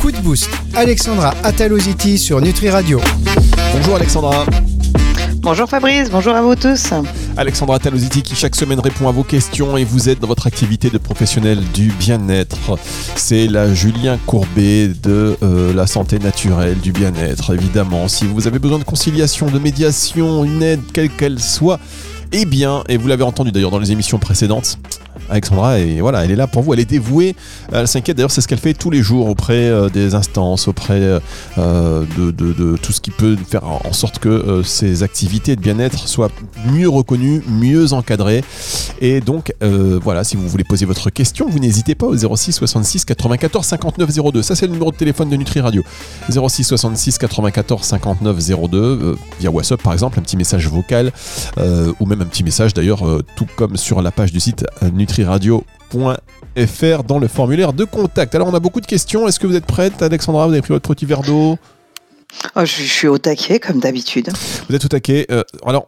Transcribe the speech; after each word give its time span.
Coup 0.00 0.12
de 0.12 0.18
boost. 0.18 0.48
Alexandra 0.76 1.34
Ataloziti 1.42 2.16
sur 2.16 2.40
Nutri 2.40 2.70
Radio. 2.70 3.00
Bonjour 3.72 3.96
Alexandra. 3.96 4.46
Bonjour 5.38 5.68
Fabrice, 5.68 6.10
bonjour 6.10 6.34
à 6.36 6.42
vous 6.42 6.54
tous. 6.54 6.92
Alexandra 7.36 7.80
Talositi 7.80 8.22
qui 8.22 8.36
chaque 8.36 8.54
semaine 8.54 8.78
répond 8.78 9.08
à 9.08 9.12
vos 9.12 9.24
questions 9.24 9.76
et 9.76 9.84
vous 9.84 10.08
aide 10.08 10.20
dans 10.20 10.28
votre 10.28 10.46
activité 10.46 10.90
de 10.90 10.98
professionnel 10.98 11.58
du 11.74 11.88
bien-être. 11.88 12.78
C'est 13.16 13.48
la 13.48 13.74
Julien 13.74 14.16
Courbet 14.26 14.88
de 15.02 15.36
euh, 15.42 15.74
la 15.74 15.88
santé 15.88 16.20
naturelle, 16.20 16.78
du 16.78 16.92
bien-être 16.92 17.52
évidemment. 17.54 18.06
Si 18.06 18.26
vous 18.26 18.46
avez 18.46 18.60
besoin 18.60 18.78
de 18.78 18.84
conciliation, 18.84 19.46
de 19.46 19.58
médiation, 19.58 20.44
une 20.44 20.62
aide 20.62 20.82
quelle 20.92 21.10
qu'elle 21.10 21.40
soit, 21.40 21.80
eh 22.32 22.44
bien, 22.44 22.84
et 22.88 22.96
vous 22.96 23.08
l'avez 23.08 23.24
entendu 23.24 23.50
d'ailleurs 23.50 23.70
dans 23.70 23.78
les 23.78 23.92
émissions 23.92 24.18
précédentes, 24.18 24.78
Alexandra, 25.28 25.78
et 25.78 26.00
voilà, 26.00 26.24
elle 26.24 26.30
est 26.30 26.36
là 26.36 26.46
pour 26.46 26.62
vous, 26.62 26.74
elle 26.74 26.80
est 26.80 26.90
dévouée, 26.90 27.36
elle 27.72 27.88
s'inquiète 27.88 28.16
d'ailleurs, 28.16 28.30
c'est 28.30 28.40
ce 28.40 28.48
qu'elle 28.48 28.58
fait 28.58 28.74
tous 28.74 28.90
les 28.90 29.02
jours 29.02 29.28
auprès 29.28 29.68
euh, 29.68 29.88
des 29.88 30.14
instances, 30.14 30.68
auprès 30.68 31.00
euh, 31.58 32.04
de, 32.16 32.76
tout 32.76 32.92
ce 32.92 33.00
qui 33.00 33.10
peut 33.10 33.36
faire 33.48 33.64
en 33.64 33.92
sorte 33.92 34.18
que 34.18 34.28
euh, 34.28 34.62
ces 34.62 35.02
activités 35.02 35.56
de 35.56 35.60
bien-être 35.60 36.08
soient 36.08 36.30
mieux 36.66 36.88
reconnues, 36.88 37.42
mieux 37.48 37.92
encadrées. 37.92 38.44
Et 39.00 39.20
donc, 39.20 39.52
voilà, 39.60 40.24
si 40.24 40.36
vous 40.36 40.48
voulez 40.48 40.64
poser 40.64 40.86
votre 40.86 41.10
question, 41.10 41.48
vous 41.48 41.58
n'hésitez 41.58 41.94
pas 41.94 42.06
au 42.06 42.16
06 42.16 42.52
66 42.52 43.04
94 43.04 43.66
59 43.66 44.10
02. 44.32 44.42
Ça, 44.42 44.54
c'est 44.54 44.66
le 44.66 44.72
numéro 44.72 44.90
de 44.90 44.96
téléphone 44.96 45.28
de 45.28 45.36
Nutri 45.36 45.60
Radio. 45.60 45.82
06 46.30 46.64
66 46.64 47.18
94 47.18 47.82
59 47.82 48.36
02, 48.70 49.16
via 49.40 49.50
WhatsApp 49.50 49.82
par 49.82 49.92
exemple, 49.92 50.18
un 50.18 50.22
petit 50.22 50.36
message 50.36 50.68
vocal, 50.68 51.12
ou 51.58 52.06
même 52.06 52.20
un 52.20 52.26
petit 52.26 52.44
message 52.44 52.74
d'ailleurs, 52.74 53.02
tout 53.36 53.46
comme 53.56 53.76
sur 53.76 54.02
la 54.02 54.10
page 54.10 54.32
du 54.32 54.40
site 54.40 54.64
Nutri 54.92 55.09
radio.fr 55.18 57.04
dans 57.04 57.18
le 57.18 57.28
formulaire 57.28 57.72
de 57.72 57.84
contact. 57.84 58.34
Alors 58.34 58.48
on 58.48 58.54
a 58.54 58.60
beaucoup 58.60 58.80
de 58.80 58.86
questions. 58.86 59.28
Est-ce 59.28 59.38
que 59.38 59.46
vous 59.46 59.56
êtes 59.56 59.66
prête, 59.66 60.02
Alexandra? 60.02 60.46
Vous 60.46 60.52
avez 60.52 60.62
pris 60.62 60.72
votre 60.72 60.88
petit 60.88 61.06
verre 61.06 61.22
d'eau? 61.22 61.58
Oh, 62.56 62.64
je, 62.64 62.82
suis 62.82 63.08
au 63.08 63.18
taquet, 63.18 63.58
comme 63.58 63.80
d'habitude. 63.80 64.30
Vous 64.68 64.74
êtes 64.74 64.84
au 64.84 64.88
taquet. 64.88 65.26
Euh, 65.30 65.42
alors, 65.66 65.86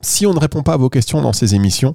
si 0.00 0.26
on 0.26 0.34
ne 0.34 0.38
répond 0.38 0.62
pas 0.62 0.74
à 0.74 0.76
vos 0.76 0.88
questions 0.88 1.22
dans 1.22 1.32
ces 1.32 1.54
émissions, 1.54 1.94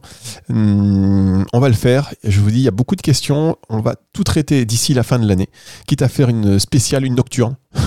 hmm, 0.49 1.43
on 1.53 1.59
va 1.59 1.67
le 1.67 1.75
faire. 1.75 2.13
Je 2.23 2.39
vous 2.39 2.51
dis, 2.51 2.57
il 2.57 2.63
y 2.63 2.67
a 2.67 2.71
beaucoup 2.71 2.95
de 2.95 3.01
questions. 3.01 3.57
On 3.69 3.79
va 3.79 3.95
tout 4.13 4.23
traiter 4.23 4.65
d'ici 4.65 4.93
la 4.93 5.03
fin 5.03 5.19
de 5.19 5.27
l'année, 5.27 5.49
quitte 5.87 6.01
à 6.01 6.09
faire 6.09 6.29
une 6.29 6.59
spéciale, 6.59 7.05
une 7.05 7.15
nocturne. 7.15 7.55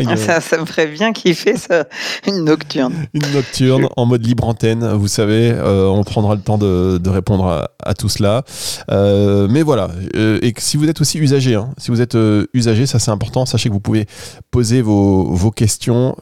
fera 0.00 0.02
une... 0.02 0.16
ça, 0.16 0.40
ça, 0.40 0.58
me 0.58 0.64
ferait 0.64 0.86
bien 0.86 1.12
kiffer 1.12 1.56
ça, 1.56 1.84
une 2.26 2.44
nocturne. 2.44 2.94
Une 3.14 3.32
nocturne 3.32 3.88
en 3.96 4.06
mode 4.06 4.24
libre 4.24 4.46
antenne, 4.46 4.86
vous 4.92 5.08
savez, 5.08 5.50
euh, 5.50 5.86
on 5.86 6.04
prendra 6.04 6.34
le 6.34 6.40
temps 6.40 6.58
de, 6.58 7.08
répondre 7.08 7.68
à, 7.82 7.94
tout 7.94 8.08
cela. 8.08 8.44
Euh, 8.90 9.46
mais 9.50 9.62
voilà, 9.62 9.90
euh, 10.16 10.38
et 10.42 10.54
si 10.58 10.76
vous 10.76 10.88
êtes 10.88 11.00
aussi 11.00 11.18
usager, 11.18 11.54
hein, 11.54 11.70
si 11.78 11.90
vous 11.90 12.00
êtes 12.00 12.16
usager, 12.54 12.86
ça 12.86 12.98
c'est 12.98 13.10
important, 13.10 13.46
sachez 13.46 13.68
que 13.68 13.74
vous 13.74 13.80
pouvez 13.80 14.06
poser 14.50 14.82
vos, 14.82 15.32
vos 15.32 15.50
questions 15.50 16.16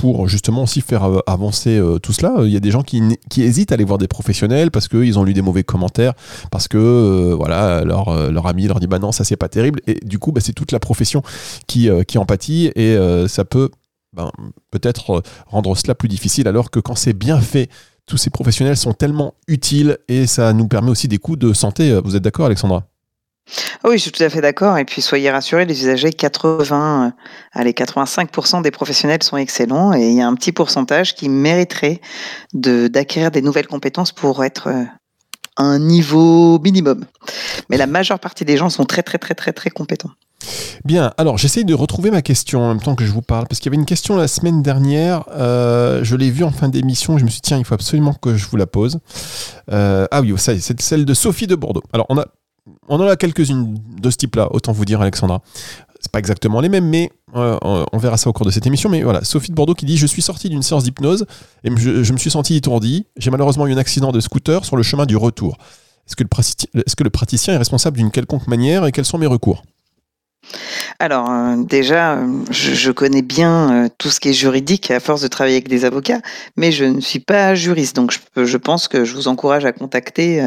pour 0.00 0.28
justement 0.28 0.62
aussi 0.62 0.80
faire 0.80 1.04
euh, 1.04 1.18
avancer 1.26 1.76
euh, 1.76 1.98
tout 1.98 2.14
cela. 2.14 2.36
Il 2.44 2.48
y 2.48 2.56
a 2.56 2.60
des 2.60 2.70
gens 2.70 2.82
qui, 2.82 3.02
hésitent 3.36 3.70
à 3.70 3.74
aller 3.74 3.84
voir 3.84 3.98
des 3.98 4.08
professionnels 4.08 4.70
parce 4.70 4.88
qu'ils 4.88 5.18
ont 5.18 5.24
lu 5.24 5.34
des 5.34 5.42
mauvais 5.42 5.62
commentaires, 5.62 6.14
parce 6.50 6.68
que 6.68 6.78
euh, 6.78 7.34
voilà, 7.36 7.84
leur, 7.84 8.46
ami 8.46 8.66
leur 8.66 8.80
dit 8.80 8.86
bah 8.86 8.98
non, 8.98 9.12
ça 9.12 9.24
c'est 9.24 9.36
pas 9.36 9.50
terrible. 9.50 9.80
Et 9.86 10.00
du 10.02 10.18
coup, 10.18 10.32
bah, 10.32 10.40
c'est 10.42 10.54
toute 10.54 10.72
la 10.72 10.80
profession 10.80 11.22
qui, 11.66 11.90
qui 12.06 12.72
et 12.76 12.96
ça 13.28 13.44
peut 13.44 13.68
ben, 14.14 14.30
peut-être 14.70 15.22
rendre 15.46 15.76
cela 15.76 15.94
plus 15.94 16.08
difficile 16.08 16.48
alors 16.48 16.70
que 16.70 16.80
quand 16.80 16.94
c'est 16.94 17.12
bien 17.12 17.38
fait, 17.38 17.68
tous 18.06 18.16
ces 18.16 18.30
professionnels 18.30 18.78
sont 18.78 18.94
tellement 18.94 19.34
utiles 19.48 19.98
et 20.08 20.26
ça 20.26 20.54
nous 20.54 20.66
permet 20.66 20.90
aussi 20.90 21.08
des 21.08 21.18
coups 21.18 21.38
de 21.38 21.52
santé. 21.52 22.00
Vous 22.02 22.16
êtes 22.16 22.22
d'accord 22.22 22.46
Alexandra? 22.46 22.86
Oui, 23.84 23.96
je 23.96 24.02
suis 24.02 24.10
tout 24.10 24.22
à 24.22 24.28
fait 24.28 24.40
d'accord. 24.40 24.76
Et 24.78 24.84
puis, 24.84 25.00
soyez 25.00 25.30
rassurés, 25.30 25.64
les 25.64 25.82
usagers, 25.82 26.12
80, 26.12 27.06
euh, 27.06 27.10
allez, 27.52 27.72
85% 27.72 28.62
des 28.62 28.70
professionnels 28.70 29.22
sont 29.22 29.36
excellents 29.36 29.94
et 29.94 30.08
il 30.08 30.16
y 30.16 30.20
a 30.20 30.26
un 30.26 30.34
petit 30.34 30.52
pourcentage 30.52 31.14
qui 31.14 31.28
mériterait 31.28 32.00
d'acquérir 32.52 33.30
des 33.30 33.42
nouvelles 33.42 33.66
compétences 33.66 34.12
pour 34.12 34.44
être 34.44 34.68
euh, 34.68 34.84
un 35.56 35.78
niveau 35.78 36.58
minimum. 36.58 37.06
Mais 37.70 37.78
la 37.78 37.86
majeure 37.86 38.18
partie 38.18 38.44
des 38.44 38.56
gens 38.56 38.68
sont 38.68 38.84
très, 38.84 39.02
très, 39.02 39.18
très, 39.18 39.34
très, 39.34 39.52
très 39.52 39.70
compétents. 39.70 40.10
Bien, 40.86 41.12
alors 41.18 41.36
j'essaye 41.36 41.66
de 41.66 41.74
retrouver 41.74 42.10
ma 42.10 42.22
question 42.22 42.62
en 42.62 42.68
même 42.68 42.80
temps 42.80 42.94
que 42.94 43.04
je 43.04 43.12
vous 43.12 43.20
parle, 43.20 43.46
parce 43.46 43.60
qu'il 43.60 43.70
y 43.70 43.74
avait 43.74 43.80
une 43.80 43.86
question 43.86 44.16
la 44.16 44.26
semaine 44.26 44.62
dernière, 44.62 45.24
euh, 45.32 46.02
je 46.02 46.16
l'ai 46.16 46.30
vue 46.30 46.44
en 46.44 46.50
fin 46.50 46.70
d'émission, 46.70 47.18
je 47.18 47.24
me 47.24 47.28
suis 47.28 47.42
dit, 47.42 47.48
tiens, 47.48 47.58
il 47.58 47.64
faut 47.66 47.74
absolument 47.74 48.14
que 48.14 48.36
je 48.36 48.46
vous 48.46 48.56
la 48.56 48.66
pose. 48.66 49.00
ah 49.70 50.20
oui, 50.22 50.32
c'est 50.38 50.80
celle 50.80 51.04
de 51.04 51.14
Sophie 51.14 51.46
de 51.46 51.56
Bordeaux. 51.56 51.82
Alors, 51.92 52.06
on 52.08 52.18
a 52.18 52.24
on 52.88 52.96
en 52.96 53.06
a 53.06 53.16
quelques-unes 53.16 53.78
de 54.00 54.10
ce 54.10 54.16
type-là, 54.16 54.48
autant 54.52 54.72
vous 54.72 54.84
dire, 54.84 55.00
Alexandra. 55.00 55.42
C'est 56.00 56.10
pas 56.10 56.18
exactement 56.18 56.60
les 56.60 56.70
mêmes, 56.70 56.88
mais 56.88 57.10
euh, 57.36 57.58
on 57.62 57.98
verra 57.98 58.16
ça 58.16 58.30
au 58.30 58.32
cours 58.32 58.46
de 58.46 58.50
cette 58.50 58.66
émission. 58.66 58.88
Mais 58.88 59.02
voilà, 59.02 59.22
Sophie 59.22 59.50
de 59.50 59.54
Bordeaux 59.54 59.74
qui 59.74 59.84
dit 59.84 59.98
Je 59.98 60.06
suis 60.06 60.22
sortie 60.22 60.48
d'une 60.48 60.62
séance 60.62 60.84
d'hypnose 60.84 61.26
et 61.62 61.70
je, 61.76 62.12
me 62.12 62.18
suis 62.18 62.30
senti 62.30 62.56
étourdi. 62.56 63.06
J'ai 63.18 63.30
malheureusement 63.30 63.66
eu 63.66 63.74
un 63.74 63.76
accident 63.76 64.10
de 64.10 64.20
scooter 64.20 64.64
sur 64.64 64.76
le 64.76 64.82
chemin 64.82 65.04
du 65.04 65.16
retour. 65.16 65.58
Que, 66.16 66.24
est-ce 66.24 66.96
que 66.96 67.04
le 67.04 67.10
praticien 67.10 67.54
est 67.54 67.58
responsable 67.58 67.98
d'une 67.98 68.10
quelconque 68.10 68.48
manière 68.48 68.86
et 68.86 68.92
quels 68.92 69.04
sont 69.04 69.18
mes 69.18 69.26
recours? 69.26 69.62
Alors 70.98 71.30
euh, 71.30 71.56
déjà, 71.56 72.18
euh, 72.18 72.26
je, 72.50 72.90
connais 72.90 73.22
bien 73.22 73.84
euh, 73.84 73.88
tout 73.98 74.10
ce 74.10 74.20
qui 74.20 74.28
est 74.28 74.34
juridique 74.34 74.90
à 74.90 75.00
force 75.00 75.22
de 75.22 75.28
travailler 75.28 75.56
avec 75.56 75.68
des 75.68 75.84
avocats, 75.84 76.20
mais 76.56 76.72
je 76.72 76.84
ne 76.84 77.00
suis 77.00 77.20
pas 77.20 77.54
juriste, 77.54 77.96
donc 77.96 78.12
je, 78.12 78.44
je 78.44 78.56
pense 78.56 78.88
que 78.88 79.04
je 79.04 79.14
vous 79.14 79.28
encourage 79.28 79.64
à 79.64 79.72
contacter 79.72 80.42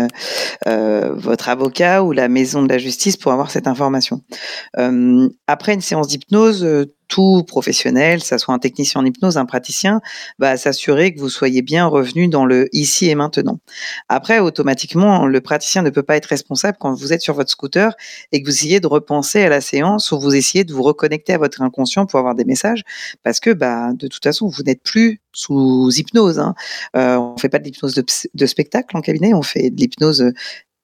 votre 0.66 1.50
avocat 1.50 2.04
ou 2.04 2.12
la 2.12 2.28
maison 2.28 2.62
de 2.62 2.70
la 2.70 2.78
justice 2.78 3.18
pour 3.18 3.32
avoir 3.32 3.52
cette 3.52 3.68
information. 3.68 4.22
après 5.48 5.74
une 5.74 5.82
séance 5.82 6.08
d'hypnose, 6.08 6.88
tout 7.14 7.44
professionnel, 7.44 8.24
ça 8.24 8.40
soit 8.40 8.56
un 8.56 8.60
technicien 8.60 9.00
en 9.00 9.06
hypnose, 9.06 9.38
un 9.38 9.46
praticien, 9.46 10.02
va 10.40 10.58
s'assurer 10.58 11.14
que 11.14 11.20
vous 11.20 11.30
soyez 11.30 11.62
bien 11.62 11.86
revenu 11.86 12.28
dans 12.28 12.44
le 12.44 12.70
ici 12.76 13.08
et 13.08 13.14
maintenant. 13.14 13.60
Après, 14.10 14.40
automatiquement, 14.40 15.28
le 15.28 15.40
praticien 15.40 15.84
ne 15.84 15.92
peut 15.92 16.02
pas 16.02 16.18
être 16.18 16.26
responsable 16.26 16.80
quand 16.80 16.92
vous 16.96 17.14
êtes 17.14 17.22
sur 17.22 17.36
votre 17.36 17.52
scooter 17.52 17.94
et 18.32 18.42
que 18.42 18.48
vous 18.48 18.56
essayez 18.56 18.80
de 18.80 18.88
repenser 18.88 19.44
à 19.44 19.50
la 19.50 19.62
séance 19.62 20.12
ou 20.12 20.20
vous 20.20 20.34
essayez 20.34 20.64
de 20.64 20.74
vous 20.74 20.82
reconnecter 20.82 21.34
à 21.34 21.38
votre 21.38 21.62
inconscient 21.62 22.08
pour 22.08 22.18
avoir 22.18 22.34
des 22.34 22.46
messages, 22.46 22.82
parce 23.22 23.40
que 23.40 23.52
bah, 23.52 23.94
de 23.94 24.08
toute 24.08 24.24
façon, 24.24 24.48
vous 24.48 24.64
n'êtes 24.64 24.82
plus 24.82 25.22
sous 25.34 25.92
hypnose. 25.96 26.40
Hein. 26.40 26.56
Euh, 26.96 27.18
on 27.18 27.38
fait 27.38 27.50
pas 27.50 27.60
de 27.60 27.66
l'hypnose 27.66 27.94
de, 27.94 28.46
spectacle 28.48 28.98
en 28.98 29.02
cabinet, 29.02 29.36
on 29.36 29.44
fait 29.44 29.70
de 29.70 29.80
l'hypnose 29.80 30.34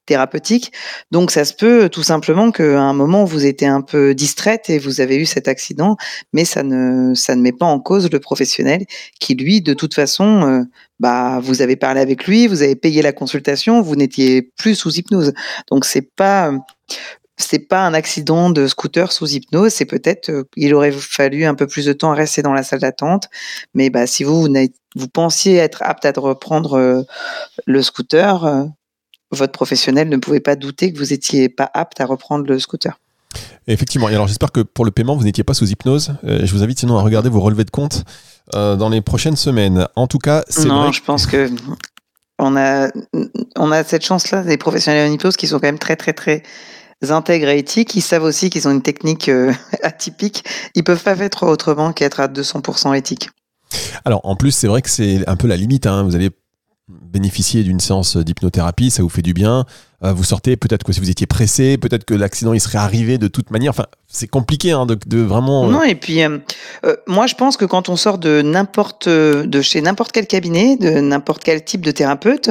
thérapeutique. 0.06 0.72
Donc 1.10 1.30
ça 1.30 1.44
se 1.44 1.54
peut 1.54 1.88
tout 1.88 2.02
simplement 2.02 2.50
qu'à 2.50 2.80
un 2.80 2.92
moment 2.92 3.24
vous 3.24 3.46
étiez 3.46 3.68
un 3.68 3.80
peu 3.80 4.14
distraite 4.14 4.68
et 4.70 4.78
vous 4.78 5.00
avez 5.00 5.16
eu 5.16 5.26
cet 5.26 5.48
accident, 5.48 5.96
mais 6.32 6.44
ça 6.44 6.62
ne 6.62 7.14
ça 7.14 7.36
ne 7.36 7.42
met 7.42 7.52
pas 7.52 7.66
en 7.66 7.80
cause 7.80 8.10
le 8.10 8.20
professionnel 8.20 8.84
qui 9.20 9.34
lui 9.34 9.60
de 9.60 9.74
toute 9.74 9.94
façon 9.94 10.48
euh, 10.48 10.62
bah 10.98 11.40
vous 11.42 11.62
avez 11.62 11.76
parlé 11.76 12.00
avec 12.00 12.26
lui, 12.26 12.46
vous 12.46 12.62
avez 12.62 12.76
payé 12.76 13.02
la 13.02 13.12
consultation, 13.12 13.82
vous 13.82 13.96
n'étiez 13.96 14.42
plus 14.56 14.74
sous 14.74 14.92
hypnose. 14.92 15.32
Donc 15.70 15.84
c'est 15.84 16.10
pas 16.14 16.52
c'est 17.40 17.68
pas 17.68 17.86
un 17.86 17.94
accident 17.94 18.50
de 18.50 18.66
scooter 18.66 19.12
sous 19.12 19.28
hypnose, 19.28 19.72
c'est 19.72 19.86
peut-être 19.86 20.30
euh, 20.30 20.74
aurait 20.74 20.92
fallu 20.92 21.44
un 21.44 21.54
peu 21.54 21.66
plus 21.66 21.86
de 21.86 21.92
temps 21.92 22.12
à 22.12 22.14
rester 22.14 22.42
dans 22.42 22.52
la 22.52 22.62
salle 22.62 22.80
d'attente, 22.80 23.28
mais 23.74 23.90
bah 23.90 24.06
si 24.06 24.24
vous 24.24 24.46
vous, 24.96 25.08
pensiez 25.08 25.56
être 25.56 25.82
apte 25.82 26.04
à 26.04 26.12
reprendre 26.16 26.74
euh, 26.74 27.02
le 27.66 27.82
scooter, 27.82 28.68
votre 29.30 29.52
professionnel 29.52 30.08
ne 30.08 30.16
pouvait 30.16 30.40
pas 30.40 30.56
douter 30.56 30.92
que 30.92 30.98
vous 30.98 31.06
n'étiez 31.06 31.48
pas 31.48 31.70
apte 31.72 32.00
à 32.00 32.06
reprendre 32.06 32.46
le 32.46 32.58
scooter. 32.58 32.98
Effectivement. 33.66 34.08
Et 34.08 34.14
alors 34.14 34.26
j'espère 34.26 34.50
que 34.50 34.60
pour 34.60 34.84
le 34.84 34.90
paiement, 34.90 35.16
vous 35.16 35.24
n'étiez 35.24 35.44
pas 35.44 35.54
sous 35.54 35.68
hypnose. 35.70 36.14
Euh, 36.24 36.40
je 36.44 36.52
vous 36.52 36.62
invite 36.62 36.80
sinon 36.80 36.98
à 36.98 37.02
regarder 37.02 37.28
vos 37.28 37.40
relevés 37.40 37.64
de 37.64 37.70
compte 37.70 38.04
euh, 38.54 38.76
dans 38.76 38.88
les 38.88 39.00
prochaines 39.00 39.36
semaines. 39.36 39.86
En 39.94 40.06
tout 40.06 40.18
cas, 40.18 40.42
c'est 40.48 40.66
Non, 40.66 40.90
je 40.90 41.02
pense 41.02 41.26
que 41.26 41.50
on 42.38 42.56
a, 42.56 42.90
on 43.56 43.70
a 43.70 43.84
cette 43.84 44.04
chance-là, 44.04 44.42
des 44.42 44.56
professionnels 44.56 45.08
en 45.08 45.12
hypnose 45.12 45.36
qui 45.36 45.46
sont 45.46 45.58
quand 45.58 45.68
même 45.68 45.78
très, 45.78 45.94
très, 45.94 46.14
très 46.14 46.42
intègres 47.08 47.48
et 47.48 47.58
éthiques. 47.58 47.94
Ils 47.94 48.00
savent 48.00 48.24
aussi 48.24 48.50
qu'ils 48.50 48.66
ont 48.66 48.72
une 48.72 48.82
technique 48.82 49.28
euh, 49.28 49.52
atypique. 49.82 50.44
Ils 50.74 50.82
peuvent 50.82 51.02
pas 51.02 51.14
faire 51.14 51.42
autrement 51.42 51.92
qu'être 51.92 52.20
à 52.20 52.28
200% 52.28 52.96
éthique. 52.96 53.30
Alors 54.04 54.22
en 54.24 54.36
plus, 54.36 54.50
c'est 54.50 54.66
vrai 54.66 54.82
que 54.82 54.90
c'est 54.90 55.28
un 55.28 55.36
peu 55.36 55.46
la 55.46 55.56
limite. 55.56 55.86
Hein. 55.86 56.02
Vous 56.02 56.16
allez 56.16 56.30
bénéficier 57.10 57.62
d'une 57.62 57.80
séance 57.80 58.16
d'hypnothérapie, 58.16 58.90
ça 58.90 59.02
vous 59.02 59.08
fait 59.08 59.22
du 59.22 59.34
bien. 59.34 59.66
Euh, 60.02 60.12
vous 60.12 60.24
sortez, 60.24 60.56
peut-être 60.56 60.84
que 60.84 60.92
si 60.92 61.00
vous 61.00 61.10
étiez 61.10 61.26
pressé, 61.26 61.76
peut-être 61.76 62.04
que 62.04 62.14
l'accident 62.14 62.52
il 62.52 62.60
serait 62.60 62.78
arrivé 62.78 63.18
de 63.18 63.28
toute 63.28 63.50
manière. 63.50 63.70
Enfin, 63.70 63.86
c'est 64.12 64.26
compliqué 64.26 64.72
hein, 64.72 64.86
de, 64.86 65.20
vraiment. 65.20 65.66
Non, 65.66 65.84
et 65.84 65.94
puis 65.94 66.22
euh, 66.22 66.38
euh, 66.84 66.96
moi 67.06 67.28
je 67.28 67.36
pense 67.36 67.56
que 67.56 67.64
quand 67.64 67.88
on 67.88 67.96
sort 67.96 68.18
de 68.18 68.42
n'importe 68.42 69.08
de 69.08 69.60
chez 69.62 69.80
n'importe 69.80 70.10
quel 70.10 70.26
cabinet, 70.26 70.76
de 70.76 71.00
n'importe 71.00 71.44
quel 71.44 71.64
type 71.64 71.82
de 71.82 71.92
thérapeute, 71.92 72.50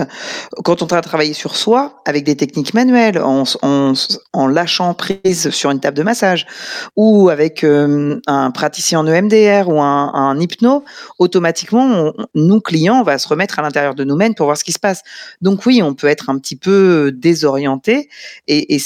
quand 0.63 0.81
on 0.81 0.85
va 0.85 1.01
travailler 1.01 1.33
sur 1.33 1.57
soi 1.57 2.01
avec 2.05 2.23
des 2.23 2.37
techniques 2.37 2.73
manuelles, 2.73 3.21
en, 3.21 4.47
lâchant 4.47 4.93
prise 4.93 5.49
sur 5.49 5.69
une 5.69 5.79
table 5.79 5.97
de 5.97 6.03
massage, 6.03 6.47
ou 6.95 7.29
avec 7.29 7.63
euh, 7.63 8.19
un 8.27 8.51
praticien 8.51 8.99
en 8.99 9.07
EMDR 9.07 9.67
ou 9.67 9.81
un, 9.81 10.39
hypno, 10.39 10.83
automatiquement, 11.17 12.13
nous 12.35 12.61
clients, 12.61 13.01
on 13.01 13.03
va 13.03 13.17
se 13.17 13.27
remettre 13.27 13.59
à 13.59 13.61
l'intérieur 13.61 13.95
de 13.95 14.03
nous-mêmes 14.03 14.33
pour 14.33 14.45
voir 14.45 14.57
ce 14.57 14.63
qui 14.63 14.71
se 14.71 14.79
passe. 14.79 15.01
Donc 15.41 15.65
oui, 15.65 15.81
on 15.83 15.93
peut 15.93 16.07
être 16.07 16.29
un 16.29 16.37
petit 16.37 16.55
peu 16.55 17.11
désorienté, 17.39 18.09
et, 18.47 18.77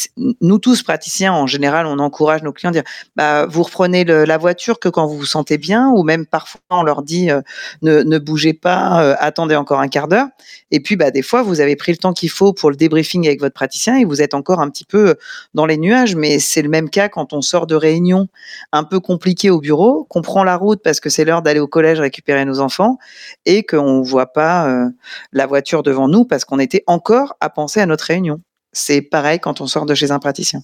nous 0.42 0.60
tous 0.60 0.84
praticiens, 0.84 1.34
en 1.34 1.48
général, 1.48 1.88
on 1.88 2.00
encourage 2.00 2.44
nos 2.44 2.52
clients 2.52 2.72
dire 2.72 2.84
bah, 3.16 3.46
vous 3.48 3.64
reprenez 3.64 4.04
la 4.04 4.38
voiture 4.38 4.80
que 4.80 4.90
quand 4.90 5.08
vous 5.08 5.18
vous 5.18 5.26
sentez 5.26 5.58
bien, 5.58 5.90
ou 5.90 6.04
même 6.04 6.26
parfois 6.26 6.62
on 6.70 6.84
leur 6.84 7.02
dit 7.02 7.32
euh, 7.32 7.42
ne, 7.82 8.04
ne, 8.04 8.20
bougez 8.20 8.54
pas, 8.54 9.04
euh, 9.04 9.16
attendez 9.20 9.56
encore 9.56 9.80
un 9.80 9.88
quart 9.88 10.08
d'heure. 10.08 10.28
Et 10.72 10.80
puis 10.80 10.96
bah, 10.96 11.12
des 11.12 11.22
fois 11.22 11.44
vous 11.44 11.62
avez 11.62 11.76
pris 11.76 11.92
le 11.92 11.98
temps 11.98 12.14
qu'il 12.14 12.30
faut 12.30 12.54
pour 12.54 12.70
le 12.70 12.76
débriefing 12.76 13.26
avec 13.28 13.40
votre 13.40 13.54
praticien 13.54 13.98
et 13.98 14.06
vous 14.06 14.22
êtes 14.22 14.34
encore 14.34 14.60
un 14.60 14.70
petit 14.70 14.86
peu 14.86 15.16
dans 15.54 15.66
les 15.66 15.78
nuages. 15.78 16.16
Mais 16.16 16.40
c'est 16.40 16.62
le 16.62 16.70
même 16.70 16.90
cas 16.90 17.10
quand 17.10 17.34
on 17.34 17.42
sort 17.42 17.68
de 17.68 17.76
réunion 17.76 18.28
un 18.72 18.84
peu 18.84 19.00
compliquée 19.00 19.50
au 19.50 19.60
bureau, 19.60 20.06
qu'on 20.10 20.22
prend 20.22 20.44
la 20.44 20.56
route 20.56 20.82
parce 20.84 21.00
que 21.00 21.10
c'est 21.10 21.26
l'heure 21.26 21.42
d'aller 21.42 21.60
au 21.60 21.68
collège 21.68 22.00
récupérer 22.00 22.46
nos 22.46 22.60
enfants 22.60 22.98
et 23.46 23.64
qu'on 23.64 24.00
ne 24.00 24.06
voit 24.06 24.34
pas 24.34 24.68
euh, 24.68 24.90
la 25.32 25.46
voiture 25.46 25.84
devant 25.84 26.08
nous 26.08 26.26
parce 26.26 26.46
qu'on 26.46 26.60
était 26.60 26.84
encore 26.88 27.36
à 27.40 27.50
penser 27.50 27.80
à 27.80 27.86
notre 27.86 28.06
réunion. 28.06 28.42
C'est 28.74 29.02
pareil 29.02 29.40
quand 29.40 29.62
on 29.62 29.68
sort 29.68 29.86
de 29.86 29.96
chez 29.96 30.12
un 30.12 30.20
praticien. 30.20 30.62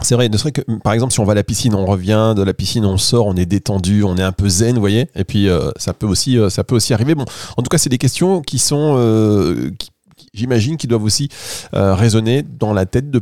C'est 0.00 0.14
vrai, 0.14 0.28
ne 0.28 0.36
serait 0.36 0.52
que, 0.52 0.62
par 0.82 0.94
exemple, 0.94 1.12
si 1.12 1.20
on 1.20 1.24
va 1.24 1.32
à 1.32 1.34
la 1.34 1.44
piscine, 1.44 1.74
on 1.74 1.84
revient 1.84 2.34
de 2.34 2.42
la 2.42 2.54
piscine, 2.54 2.84
on 2.84 2.96
sort, 2.96 3.26
on 3.26 3.36
est 3.36 3.46
détendu, 3.46 4.02
on 4.04 4.16
est 4.16 4.22
un 4.22 4.32
peu 4.32 4.48
zen, 4.48 4.74
vous 4.74 4.80
voyez. 4.80 5.08
Et 5.14 5.24
puis, 5.24 5.48
euh, 5.48 5.70
ça, 5.76 5.92
peut 5.92 6.06
aussi, 6.06 6.38
euh, 6.38 6.48
ça 6.48 6.64
peut 6.64 6.74
aussi 6.74 6.94
arriver. 6.94 7.14
Bon, 7.14 7.26
en 7.56 7.62
tout 7.62 7.68
cas, 7.68 7.78
c'est 7.78 7.90
des 7.90 7.98
questions 7.98 8.40
qui 8.40 8.58
sont, 8.58 8.94
euh, 8.96 9.70
j'imagine, 10.32 10.76
qui 10.78 10.86
doivent 10.86 11.04
aussi 11.04 11.28
résonner 11.72 12.42
dans 12.42 12.72
la 12.72 12.86
tête 12.86 13.10
de 13.10 13.20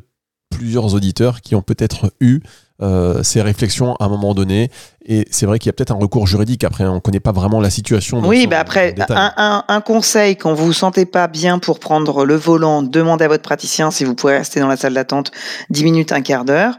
plusieurs 0.50 0.94
auditeurs 0.94 1.40
qui 1.40 1.54
ont 1.54 1.62
peut-être 1.62 2.12
eu 2.20 2.40
euh, 2.82 3.22
ces 3.22 3.42
réflexions 3.42 3.94
à 3.96 4.06
un 4.06 4.08
moment 4.08 4.34
donné. 4.34 4.70
Et 5.04 5.26
c'est 5.30 5.46
vrai 5.46 5.58
qu'il 5.58 5.68
y 5.68 5.70
a 5.70 5.72
peut-être 5.72 5.92
un 5.92 5.98
recours 5.98 6.26
juridique. 6.26 6.64
Après, 6.64 6.84
on 6.84 6.94
ne 6.94 7.00
connaît 7.00 7.20
pas 7.20 7.32
vraiment 7.32 7.60
la 7.60 7.70
situation. 7.70 8.20
Oui, 8.24 8.46
bah 8.46 8.60
après, 8.60 8.94
un, 9.08 9.32
un, 9.36 9.64
un, 9.68 9.80
conseil, 9.80 10.36
quand 10.36 10.54
vous 10.54 10.66
vous 10.66 10.72
sentez 10.72 11.06
pas 11.06 11.26
bien 11.26 11.58
pour 11.58 11.78
prendre 11.78 12.24
le 12.24 12.36
volant, 12.36 12.82
demandez 12.82 13.24
à 13.24 13.28
votre 13.28 13.42
praticien 13.42 13.90
si 13.90 14.04
vous 14.04 14.14
pouvez 14.14 14.38
rester 14.38 14.60
dans 14.60 14.68
la 14.68 14.76
salle 14.76 14.94
d'attente 14.94 15.30
10 15.70 15.84
minutes, 15.84 16.12
un 16.12 16.22
quart 16.22 16.44
d'heure. 16.44 16.78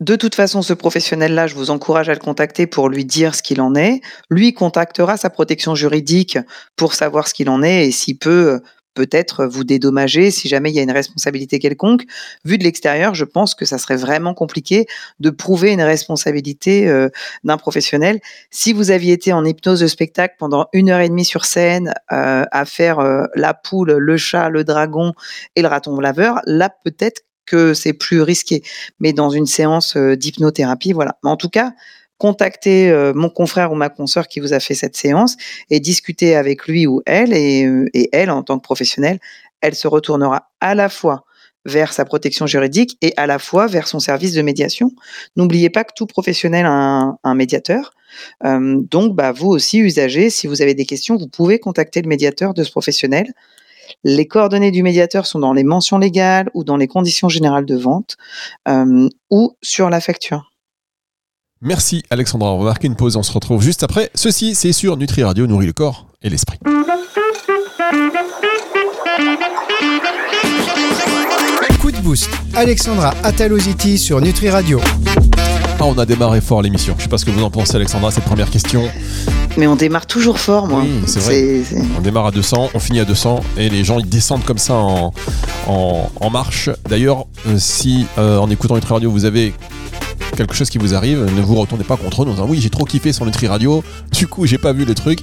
De 0.00 0.16
toute 0.16 0.34
façon, 0.34 0.62
ce 0.62 0.74
professionnel-là, 0.74 1.46
je 1.46 1.54
vous 1.54 1.70
encourage 1.70 2.08
à 2.08 2.14
le 2.14 2.20
contacter 2.20 2.66
pour 2.66 2.88
lui 2.88 3.04
dire 3.04 3.34
ce 3.34 3.42
qu'il 3.42 3.60
en 3.60 3.74
est. 3.74 4.00
Lui 4.30 4.54
contactera 4.54 5.16
sa 5.16 5.30
protection 5.30 5.74
juridique 5.74 6.38
pour 6.76 6.94
savoir 6.94 7.28
ce 7.28 7.34
qu'il 7.34 7.48
en 7.48 7.62
est 7.62 7.86
et 7.88 7.90
s'il 7.90 8.18
peut 8.18 8.60
peut-être 8.94 9.46
vous 9.46 9.64
dédommager 9.64 10.30
si 10.30 10.48
jamais 10.48 10.70
il 10.70 10.74
y 10.74 10.78
a 10.78 10.82
une 10.82 10.90
responsabilité 10.90 11.58
quelconque. 11.58 12.04
Vu 12.44 12.58
de 12.58 12.64
l'extérieur, 12.64 13.14
je 13.14 13.24
pense 13.24 13.54
que 13.54 13.64
ça 13.64 13.78
serait 13.78 13.96
vraiment 13.96 14.34
compliqué 14.34 14.86
de 15.20 15.30
prouver 15.30 15.72
une 15.72 15.82
responsabilité 15.82 16.88
euh, 16.88 17.08
d'un 17.44 17.56
professionnel. 17.56 18.20
Si 18.50 18.72
vous 18.72 18.90
aviez 18.90 19.12
été 19.12 19.32
en 19.32 19.44
hypnose 19.44 19.80
de 19.80 19.86
spectacle 19.86 20.36
pendant 20.38 20.66
une 20.72 20.90
heure 20.90 21.00
et 21.00 21.08
demie 21.08 21.24
sur 21.24 21.44
scène 21.44 21.94
euh, 22.12 22.44
à 22.50 22.64
faire 22.64 22.98
euh, 22.98 23.24
la 23.34 23.54
poule, 23.54 23.92
le 23.92 24.16
chat, 24.16 24.48
le 24.48 24.64
dragon 24.64 25.12
et 25.56 25.62
le 25.62 25.68
raton 25.68 25.98
laveur, 26.00 26.40
là 26.46 26.70
peut-être 26.84 27.22
que 27.46 27.74
c'est 27.74 27.92
plus 27.92 28.22
risqué. 28.22 28.62
Mais 29.00 29.12
dans 29.12 29.30
une 29.30 29.46
séance 29.46 29.96
d'hypnothérapie, 29.96 30.92
voilà. 30.92 31.18
Mais 31.24 31.30
en 31.30 31.36
tout 31.36 31.48
cas, 31.48 31.72
contacter 32.18 32.90
euh, 32.90 33.12
mon 33.14 33.28
confrère 33.28 33.72
ou 33.72 33.74
ma 33.74 33.88
consoeur 33.88 34.28
qui 34.28 34.40
vous 34.40 34.52
a 34.52 34.60
fait 34.60 34.74
cette 34.74 34.96
séance 34.96 35.36
et 35.70 35.80
discuter 35.80 36.36
avec 36.36 36.66
lui 36.66 36.86
ou 36.86 37.02
elle 37.06 37.32
et, 37.32 37.64
euh, 37.66 37.88
et 37.94 38.08
elle 38.12 38.30
en 38.30 38.42
tant 38.42 38.58
que 38.58 38.62
professionnelle, 38.62 39.18
elle 39.60 39.74
se 39.74 39.88
retournera 39.88 40.50
à 40.60 40.74
la 40.74 40.88
fois 40.88 41.24
vers 41.64 41.92
sa 41.92 42.04
protection 42.04 42.46
juridique 42.46 42.98
et 43.02 43.12
à 43.16 43.26
la 43.26 43.38
fois 43.38 43.66
vers 43.66 43.86
son 43.86 44.00
service 44.00 44.32
de 44.32 44.42
médiation. 44.42 44.90
N'oubliez 45.36 45.70
pas 45.70 45.84
que 45.84 45.92
tout 45.94 46.06
professionnel 46.06 46.66
a 46.66 46.70
un, 46.70 47.18
un 47.22 47.34
médiateur. 47.34 47.92
Euh, 48.44 48.80
donc, 48.90 49.14
bah, 49.14 49.32
vous 49.32 49.48
aussi, 49.48 49.78
usagers, 49.78 50.30
si 50.30 50.46
vous 50.46 50.62
avez 50.62 50.74
des 50.74 50.86
questions, 50.86 51.16
vous 51.16 51.28
pouvez 51.28 51.58
contacter 51.58 52.02
le 52.02 52.08
médiateur 52.08 52.54
de 52.54 52.64
ce 52.64 52.70
professionnel. 52.70 53.32
Les 54.04 54.26
coordonnées 54.26 54.70
du 54.70 54.82
médiateur 54.82 55.26
sont 55.26 55.38
dans 55.38 55.52
les 55.52 55.64
mentions 55.64 55.98
légales 55.98 56.50
ou 56.54 56.64
dans 56.64 56.76
les 56.76 56.88
conditions 56.88 57.28
générales 57.28 57.66
de 57.66 57.76
vente 57.76 58.16
euh, 58.68 59.08
ou 59.30 59.56
sur 59.62 59.90
la 59.90 60.00
facture. 60.00 60.51
Merci 61.64 62.02
Alexandra. 62.10 62.52
On 62.52 62.58
va 62.58 62.64
marquer 62.64 62.88
une 62.88 62.96
pause. 62.96 63.16
On 63.16 63.22
se 63.22 63.30
retrouve 63.32 63.62
juste 63.62 63.84
après. 63.84 64.10
Ceci, 64.16 64.56
c'est 64.56 64.72
sur 64.72 64.96
Nutri 64.96 65.22
Radio, 65.22 65.46
nourrit 65.46 65.66
le 65.66 65.72
corps 65.72 66.06
et 66.20 66.28
l'esprit. 66.28 66.58
Coup 71.80 71.92
de 71.92 71.98
boost. 71.98 72.28
Alexandra 72.54 73.14
Ataloziti 73.22 73.96
sur 73.96 74.20
Nutri 74.20 74.50
Radio. 74.50 74.80
Ah, 75.78 75.84
on 75.84 75.96
a 75.98 76.06
démarré 76.06 76.40
fort 76.40 76.62
l'émission. 76.62 76.94
Je 76.98 77.04
sais 77.04 77.08
pas 77.08 77.18
ce 77.18 77.24
que 77.24 77.30
vous 77.30 77.42
en 77.42 77.50
pensez, 77.50 77.76
Alexandra, 77.76 78.10
cette 78.10 78.24
première 78.24 78.50
question. 78.50 78.88
Mais 79.56 79.66
on 79.66 79.76
démarre 79.76 80.06
toujours 80.06 80.38
fort, 80.38 80.66
moi. 80.66 80.82
Oui, 80.82 80.90
c'est 81.06 81.20
vrai. 81.20 81.34
C 81.34 81.40
est, 81.40 81.64
c 81.64 81.76
est... 81.76 81.82
On 81.98 82.00
démarre 82.00 82.26
à 82.26 82.30
200, 82.30 82.70
on 82.74 82.78
finit 82.78 83.00
à 83.00 83.04
200, 83.04 83.40
et 83.56 83.68
les 83.68 83.82
gens 83.84 83.98
ils 83.98 84.08
descendent 84.08 84.44
comme 84.44 84.58
ça 84.58 84.74
en, 84.74 85.12
en, 85.66 86.10
en 86.20 86.30
marche. 86.30 86.70
D'ailleurs, 86.88 87.26
euh, 87.48 87.56
si 87.58 88.06
euh, 88.18 88.38
en 88.38 88.48
écoutant 88.50 88.76
Nutri 88.76 88.92
Radio, 88.92 89.10
vous 89.10 89.24
avez 89.24 89.54
quelque 90.36 90.54
chose 90.54 90.70
qui 90.70 90.78
vous 90.78 90.94
arrive, 90.94 91.24
ne 91.36 91.40
vous 91.40 91.54
retournez 91.54 91.84
pas 91.84 91.96
contre 91.96 92.24
nous 92.24 92.32
en 92.32 92.34
disant 92.34 92.46
oui 92.48 92.60
j'ai 92.60 92.70
trop 92.70 92.84
kiffé 92.84 93.12
sur 93.12 93.24
Nutri 93.24 93.46
Radio, 93.46 93.84
du 94.12 94.26
coup 94.26 94.46
j'ai 94.46 94.58
pas 94.58 94.72
vu 94.72 94.84
les 94.84 94.94
trucs. 94.94 95.20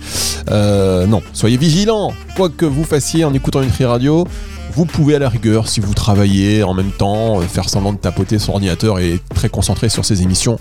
Euh, 0.50 1.06
non, 1.06 1.22
soyez 1.34 1.58
vigilants, 1.58 2.14
quoi 2.36 2.50
que 2.50 2.66
vous 2.66 2.84
fassiez 2.84 3.26
en 3.26 3.34
écoutant 3.34 3.62
Nutri 3.62 3.86
Radio, 3.86 4.26
vous 4.74 4.86
pouvez 4.86 5.16
à 5.16 5.20
la 5.20 5.30
rigueur, 5.30 5.68
si 5.68 5.80
vous 5.80 5.94
travaillez 5.94 6.64
en 6.64 6.74
même 6.74 6.92
temps, 6.92 7.42
faire 7.42 7.70
semblant 7.70 7.94
de 7.94 7.98
tapoter 7.98 8.40
son 8.40 8.54
ordinateur 8.54 9.00
et 9.00 9.16
être 9.16 9.30
très 9.34 9.50
concentré 9.50 9.90
sur 9.90 10.06
ces 10.06 10.22
émissions. 10.22 10.58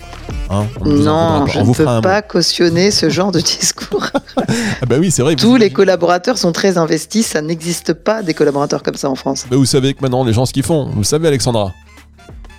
Hein, 0.49 0.65
non, 0.83 1.45
je 1.45 1.59
ne 1.59 1.73
peux 1.73 2.01
pas 2.01 2.21
cautionner 2.21 2.91
ce 2.91 3.09
genre 3.09 3.31
de 3.31 3.39
discours. 3.39 4.07
ah 4.37 4.85
bah 4.87 4.95
oui, 4.99 5.11
c'est 5.11 5.21
vrai. 5.21 5.35
Tous 5.35 5.55
les 5.57 5.69
collaborateurs 5.69 6.37
sont 6.37 6.51
très 6.51 6.77
investis, 6.77 7.27
ça 7.27 7.41
n'existe 7.41 7.93
pas 7.93 8.23
des 8.23 8.33
collaborateurs 8.33 8.83
comme 8.83 8.95
ça 8.95 9.09
en 9.09 9.15
France. 9.15 9.45
Bah 9.49 9.57
vous 9.57 9.65
savez 9.65 9.93
que 9.93 10.01
maintenant 10.01 10.23
les 10.23 10.33
gens 10.33 10.45
ce 10.45 10.53
qu'ils 10.53 10.63
font, 10.63 10.89
vous 10.93 11.03
savez 11.03 11.27
Alexandra 11.27 11.73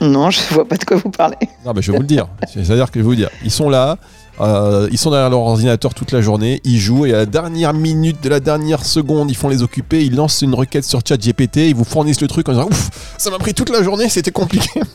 non, 0.01 0.31
je 0.31 0.41
vois 0.55 0.67
pas 0.67 0.77
de 0.77 0.85
quoi 0.85 0.97
vous 0.97 1.11
parlez. 1.11 1.37
Non, 1.65 1.73
mais 1.75 1.83
je 1.83 1.93
vais 1.93 1.97
vous 1.99 2.03
le 2.03 2.09
dire. 2.09 2.27
C'est-à-dire 2.47 2.91
que 2.91 2.99
je 2.99 3.05
vais 3.05 3.09
vous 3.09 3.15
dire, 3.15 3.31
ils 3.45 3.51
sont 3.51 3.69
là, 3.69 3.99
euh, 4.41 4.89
ils 4.91 4.99
sont 4.99 5.11
derrière 5.11 5.31
leur 5.31 5.41
ordinateur 5.41 5.95
toute 5.95 6.13
la 6.13 6.21
journée, 6.21 6.61
ils 6.65 6.79
jouent 6.79 7.07
et 7.07 7.13
à 7.13 7.19
la 7.19 7.27
dernière 7.27 7.75
minute 7.75 8.23
de 8.23 8.29
la 8.29 8.41
dernière 8.41 8.85
seconde, 8.85 9.31
ils 9.31 9.37
font 9.37 9.49
les 9.49 9.63
occuper, 9.63 10.05
ils 10.05 10.15
lancent 10.15 10.43
une 10.43 10.55
requête 10.55 10.85
sur 10.85 11.01
ChatGPT, 11.07 11.69
ils 11.69 11.75
vous 11.75 11.85
fournissent 11.85 12.21
le 12.21 12.29
truc 12.29 12.49
en 12.49 12.53
disant 12.53 12.69
ouf, 12.71 12.91
ça 13.19 13.31
m'a 13.31 13.39
pris 13.39 13.55
toute 13.55 13.71
la 13.71 13.83
journée, 13.83 14.09
c'était 14.09 14.31
compliqué. 14.31 14.81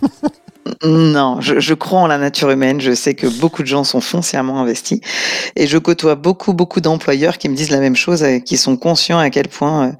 Non, 0.84 1.42
je, 1.42 1.60
je, 1.60 1.74
crois 1.76 2.00
en 2.00 2.08
la 2.08 2.18
nature 2.18 2.50
humaine. 2.50 2.82
Je 2.82 2.96
sais 2.96 3.14
que 3.14 3.28
beaucoup 3.28 3.62
de 3.62 3.68
gens 3.68 3.84
sont 3.84 4.02
foncièrement 4.02 4.60
investis. 4.60 5.00
Et 5.56 5.68
je 5.68 5.78
côtoie 5.78 6.16
beaucoup, 6.16 6.54
beaucoup 6.54 6.82
d'employeurs 6.82 7.38
qui 7.38 7.50
me 7.50 7.56
disent 7.56 7.70
la 7.70 7.80
même 7.80 7.96
chose 7.96 8.24
et 8.24 8.44
qui 8.44 8.58
sont 8.58 8.76
conscients 8.76 9.20
à 9.20 9.30
quel 9.30 9.48
point 9.48 9.90
euh, 9.90 9.92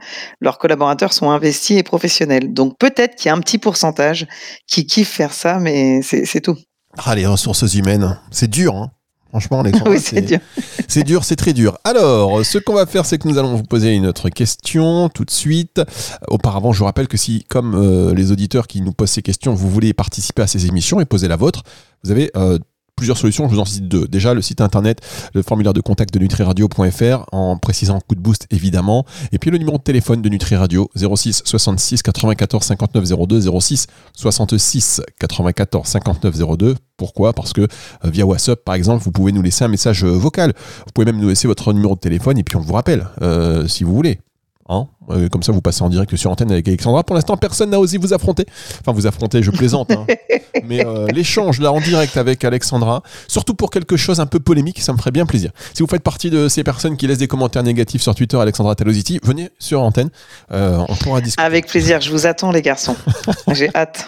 leurs 0.42 0.58
collaborateurs 0.58 1.14
sont 1.14 1.30
investis 1.30 1.78
et 1.78 1.84
professionnels. 1.84 2.52
Donc 2.52 2.78
peut-être 2.80 3.16
qu'il 3.16 3.28
y 3.28 3.30
a 3.30 3.36
un 3.36 3.42
petit 3.42 3.60
pourcentage 3.60 4.28
qui 4.68 4.88
kiffe 4.88 5.10
faire 5.10 5.34
ça, 5.34 5.60
mais 5.60 6.02
c'est 6.02 6.42
tout. 6.42 6.58
Ah, 6.98 7.14
les 7.14 7.28
ressources 7.28 7.74
humaines, 7.76 8.18
c'est 8.32 8.50
dur. 8.50 8.76
Hein 8.76 8.92
Franchement, 9.36 9.64
les 9.64 9.74
oui, 9.86 10.00
c'est 10.00 10.22
dur. 10.22 10.40
c'est 10.88 11.04
dur, 11.04 11.26
c'est 11.26 11.36
très 11.36 11.52
dur. 11.52 11.78
Alors, 11.84 12.46
ce 12.46 12.58
qu'on 12.58 12.74
va 12.74 12.86
faire, 12.86 13.06
c'est 13.06 13.18
que 13.18 13.28
nous 13.28 13.38
allons 13.38 13.54
vous 13.54 13.64
poser 13.64 13.92
une 13.92 14.06
autre 14.06 14.30
question 14.30 15.10
tout 15.10 15.26
de 15.26 15.32
suite. 15.32 15.82
Auparavant, 16.30 16.72
je 16.72 16.80
vous 16.80 16.86
rappelle 16.86 17.10
que 17.10 17.18
si, 17.18 17.44
comme 17.50 17.76
euh, 17.76 18.14
les 18.14 18.32
auditeurs 18.32 18.66
qui 18.66 18.80
nous 18.80 18.94
posent 18.94 19.10
ces 19.10 19.22
questions, 19.22 19.54
vous 19.54 19.70
voulez 19.70 19.92
participer 19.94 20.44
à 20.44 20.48
ces 20.48 20.68
émissions 20.68 21.02
et 21.02 21.06
poser 21.06 21.28
la 21.28 21.36
vôtre, 21.36 21.64
vous 22.06 22.12
avez 22.12 22.32
euh, 22.38 22.60
plusieurs 22.96 23.18
solutions, 23.18 23.48
je 23.48 23.54
vous 23.56 23.60
en 23.60 23.66
cite 23.66 23.88
deux. 23.88 24.08
Déjà, 24.08 24.34
le 24.34 24.42
site 24.42 24.62
internet, 24.62 25.02
le 25.34 25.42
formulaire 25.42 25.74
de 25.74 25.82
contact 25.82 26.14
de 26.14 26.20
nutriradio.fr 26.20 27.26
en 27.32 27.58
précisant 27.58 28.00
coup 28.00 28.16
de 28.16 28.22
boost 28.22 28.48
évidemment. 28.52 29.06
Et 29.32 29.38
puis 29.38 29.52
le 29.52 29.58
numéro 29.58 29.78
de 29.78 29.84
téléphone 29.84 30.22
de 30.22 30.30
Nutri 30.30 30.56
Radio 30.56 30.90
06 30.96 31.44
66 31.46 32.02
94 32.02 32.64
59 32.64 33.28
02 33.28 33.60
06 33.60 33.88
66 34.14 35.02
94 35.20 35.88
59 35.88 36.58
02. 36.58 36.76
Pourquoi? 36.98 37.34
Parce 37.34 37.52
que 37.52 37.62
euh, 37.62 37.68
via 38.06 38.26
WhatsApp 38.26 38.64
par 38.64 38.76
exemple, 38.76 39.04
vous 39.04 39.12
pouvez 39.12 39.32
nous 39.32 39.42
laisser 39.42 39.66
un 39.66 39.70
message 39.70 40.06
vocal. 40.06 40.54
Vous 40.86 40.92
pouvez 40.94 41.06
même 41.06 41.20
nous 41.20 41.30
laisser 41.30 41.48
votre 41.48 41.74
numéro 41.74 41.96
de 41.96 42.00
téléphone 42.00 42.38
et 42.38 42.44
puis 42.44 42.56
on 42.56 42.62
vous 42.62 42.74
rappelle 42.74 43.08
euh, 43.22 43.68
si 43.68 43.84
vous 43.84 43.94
voulez. 43.94 44.20
Hein 44.68 44.88
Euh, 45.12 45.30
comme 45.30 45.44
ça, 45.44 45.52
vous 45.52 45.62
passez 45.62 45.84
en 45.84 45.90
direct 45.90 46.16
sur 46.16 46.32
antenne 46.32 46.52
avec 46.52 46.68
Alexandra. 46.68 47.04
Pour 47.04 47.16
l'instant, 47.16 47.38
personne 47.38 47.70
n'a 47.70 47.80
osé 47.80 48.00
vous 48.00 48.14
affronter. 48.14 48.46
Enfin, 48.82 48.94
vous 48.94 49.06
affronter, 49.06 49.44
je 49.44 49.52
plaisante. 49.52 49.92
hein. 49.92 50.08
Mais 50.68 50.84
euh, 50.84 51.06
l'échange 51.14 51.60
là 51.60 51.72
en 51.72 51.80
direct 51.80 52.18
avec 52.18 52.44
Alexandra, 52.44 53.04
surtout 53.28 53.54
pour 53.54 53.70
quelque 53.70 53.96
chose 53.98 54.20
un 54.20 54.26
peu 54.26 54.40
polémique, 54.40 54.82
ça 54.82 54.92
me 54.94 54.98
ferait 54.98 55.12
bien 55.12 55.28
plaisir. 55.28 55.52
Si 55.76 55.84
vous 55.84 55.88
faites 55.88 56.02
partie 56.02 56.32
de 56.32 56.48
ces 56.48 56.64
personnes 56.64 56.98
qui 56.98 57.06
laissent 57.06 57.20
des 57.20 57.28
commentaires 57.28 57.62
négatifs 57.62 58.02
sur 58.02 58.16
Twitter, 58.16 58.38
Alexandra 58.38 58.74
Talositi, 58.74 59.20
venez 59.22 59.50
sur 59.60 59.82
antenne. 59.84 60.10
Euh, 60.52 60.80
on 60.90 60.96
pourra 60.96 61.22
discuter. 61.22 61.44
Avec 61.44 61.68
plaisir, 61.68 62.02
je 62.02 62.10
vous 62.10 62.26
attends 62.26 62.52
les 62.52 62.64
garçons. 62.64 62.96
J'ai 63.52 63.70
hâte. 63.76 64.08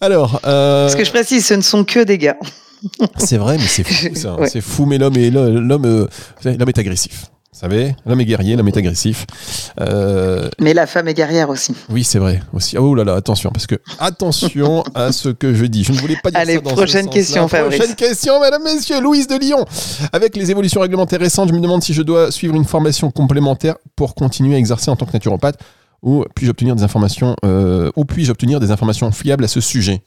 Alors, 0.00 0.40
euh, 0.46 0.86
Parce 0.86 0.96
que 0.96 1.04
je 1.04 1.10
précise, 1.10 1.44
ce 1.46 1.54
ne 1.54 1.60
sont 1.62 1.84
que 1.84 2.02
des 2.02 2.16
gars. 2.16 2.36
c'est 3.18 3.36
vrai, 3.38 3.58
mais 3.58 3.66
c'est 3.66 3.84
fou 3.84 4.14
ça. 4.14 4.34
Ouais. 4.40 4.48
C'est 4.48 4.60
fou, 4.62 4.86
mais 4.86 4.96
l'homme 4.98 5.16
est, 5.16 5.30
l'homme, 5.30 6.08
l'homme 6.44 6.68
est 6.68 6.78
agressif. 6.78 7.26
Vous 7.50 7.60
savez, 7.60 7.96
l'homme 8.04 8.20
est 8.20 8.26
guerrier, 8.26 8.56
l'homme 8.56 8.68
est 8.68 8.76
agressif. 8.76 9.26
Euh, 9.80 10.50
Mais 10.60 10.74
la 10.74 10.86
femme 10.86 11.08
est 11.08 11.14
guerrière 11.14 11.48
aussi. 11.48 11.74
oui, 11.88 12.04
c'est 12.04 12.18
vrai 12.18 12.42
aussi. 12.52 12.76
Oh 12.76 12.94
là 12.94 13.04
là, 13.04 13.14
attention, 13.14 13.50
parce 13.50 13.66
que 13.66 13.76
attention 13.98 14.84
à 14.94 15.12
ce 15.12 15.30
que 15.30 15.54
je 15.54 15.64
dis. 15.64 15.82
Je 15.82 15.92
ne 15.92 15.96
voulais 15.98 16.16
pas 16.22 16.30
dire 16.30 16.40
Allez, 16.40 16.54
ça 16.56 16.60
dans 16.60 16.70
prochaine 16.72 17.08
question, 17.08 17.48
Fabrice. 17.48 17.78
Prochaine 17.78 17.96
question, 17.96 18.38
mesdames, 18.40 18.62
messieurs. 18.62 19.00
Louise 19.00 19.26
de 19.26 19.36
Lyon. 19.38 19.64
Avec 20.12 20.36
les 20.36 20.50
évolutions 20.50 20.82
réglementaires 20.82 21.20
récentes, 21.20 21.48
je 21.48 21.54
me 21.54 21.60
demande 21.60 21.82
si 21.82 21.94
je 21.94 22.02
dois 22.02 22.30
suivre 22.30 22.54
une 22.54 22.66
formation 22.66 23.10
complémentaire 23.10 23.76
pour 23.96 24.14
continuer 24.14 24.54
à 24.56 24.58
exercer 24.58 24.90
en 24.90 24.96
tant 24.96 25.06
que 25.06 25.12
naturopathe 25.14 25.58
ou 26.02 26.24
puis-je 26.34 26.50
obtenir 26.50 26.76
des 26.76 26.82
informations 26.82 27.34
euh, 27.44 27.90
ou 27.96 28.04
puis-je 28.04 28.30
obtenir 28.30 28.60
des 28.60 28.70
informations 28.70 29.10
fiables 29.10 29.44
à 29.44 29.48
ce 29.48 29.60
sujet? 29.62 30.02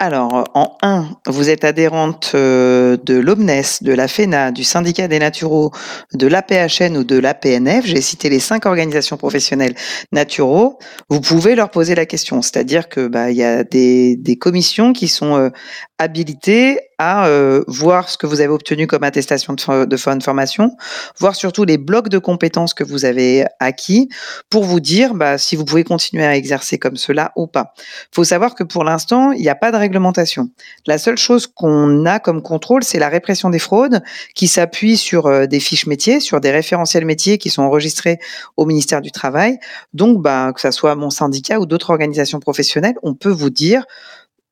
Alors, 0.00 0.48
en 0.54 0.78
1, 0.80 1.10
vous 1.26 1.50
êtes 1.50 1.64
adhérente 1.64 2.32
euh, 2.34 2.96
de 3.04 3.14
l'OMNES, 3.14 3.82
de 3.82 3.92
la 3.92 4.08
FENA, 4.08 4.50
du 4.50 4.64
syndicat 4.64 5.06
des 5.06 5.18
naturaux, 5.18 5.70
de 6.14 6.26
l'APHN 6.26 6.96
ou 6.96 7.04
de 7.04 7.18
l'APNF. 7.18 7.84
J'ai 7.84 8.00
cité 8.00 8.30
les 8.30 8.40
cinq 8.40 8.64
organisations 8.64 9.18
professionnelles 9.18 9.74
naturaux. 10.10 10.78
Vous 11.10 11.20
pouvez 11.20 11.54
leur 11.54 11.70
poser 11.70 11.94
la 11.94 12.06
question. 12.06 12.40
C'est-à-dire 12.40 12.88
que 12.88 13.06
bah, 13.06 13.30
il 13.30 13.36
y 13.36 13.44
a 13.44 13.64
des, 13.64 14.16
des 14.16 14.36
commissions 14.36 14.94
qui 14.94 15.08
sont 15.08 15.36
euh, 15.36 15.50
habilitées 15.98 16.80
à 16.98 17.26
euh, 17.26 17.64
voir 17.66 18.08
ce 18.08 18.16
que 18.18 18.26
vous 18.26 18.40
avez 18.40 18.52
obtenu 18.52 18.86
comme 18.86 19.04
attestation 19.04 19.54
de, 19.54 19.60
fin- 19.60 19.86
de 19.86 20.22
formation, 20.22 20.76
voir 21.18 21.34
surtout 21.34 21.64
les 21.64 21.78
blocs 21.78 22.08
de 22.08 22.18
compétences 22.18 22.74
que 22.74 22.84
vous 22.84 23.04
avez 23.04 23.44
acquis 23.60 24.08
pour 24.50 24.64
vous 24.64 24.80
dire 24.80 25.14
bah, 25.14 25.38
si 25.38 25.56
vous 25.56 25.64
pouvez 25.64 25.84
continuer 25.84 26.24
à 26.24 26.36
exercer 26.36 26.78
comme 26.78 26.96
cela 26.96 27.32
ou 27.36 27.46
pas. 27.46 27.74
faut 28.12 28.24
savoir 28.24 28.54
que 28.54 28.64
pour 28.64 28.84
l'instant, 28.84 29.32
il 29.32 29.42
n'y 29.42 29.48
a 29.48 29.54
pas 29.54 29.72
de 29.72 29.76
réglementation. 29.76 30.50
La 30.86 30.98
seule 30.98 31.18
chose 31.18 31.46
qu'on 31.46 32.06
a 32.06 32.18
comme 32.18 32.42
contrôle, 32.42 32.84
c'est 32.84 32.98
la 32.98 33.08
répression 33.08 33.50
des 33.50 33.58
fraudes 33.58 34.02
qui 34.34 34.48
s'appuie 34.48 34.96
sur 34.96 35.26
euh, 35.26 35.46
des 35.46 35.60
fiches 35.60 35.86
métiers, 35.86 36.20
sur 36.20 36.40
des 36.40 36.50
référentiels 36.50 37.04
métiers 37.04 37.38
qui 37.38 37.50
sont 37.50 37.62
enregistrés 37.62 38.18
au 38.56 38.66
ministère 38.66 39.00
du 39.00 39.10
Travail. 39.10 39.58
Donc, 39.94 40.22
bah, 40.22 40.52
que 40.54 40.60
ça 40.60 40.72
soit 40.72 40.94
mon 40.94 41.10
syndicat 41.10 41.58
ou 41.60 41.66
d'autres 41.66 41.90
organisations 41.90 42.40
professionnelles, 42.40 42.94
on 43.02 43.14
peut 43.14 43.30
vous 43.30 43.50
dire 43.50 43.84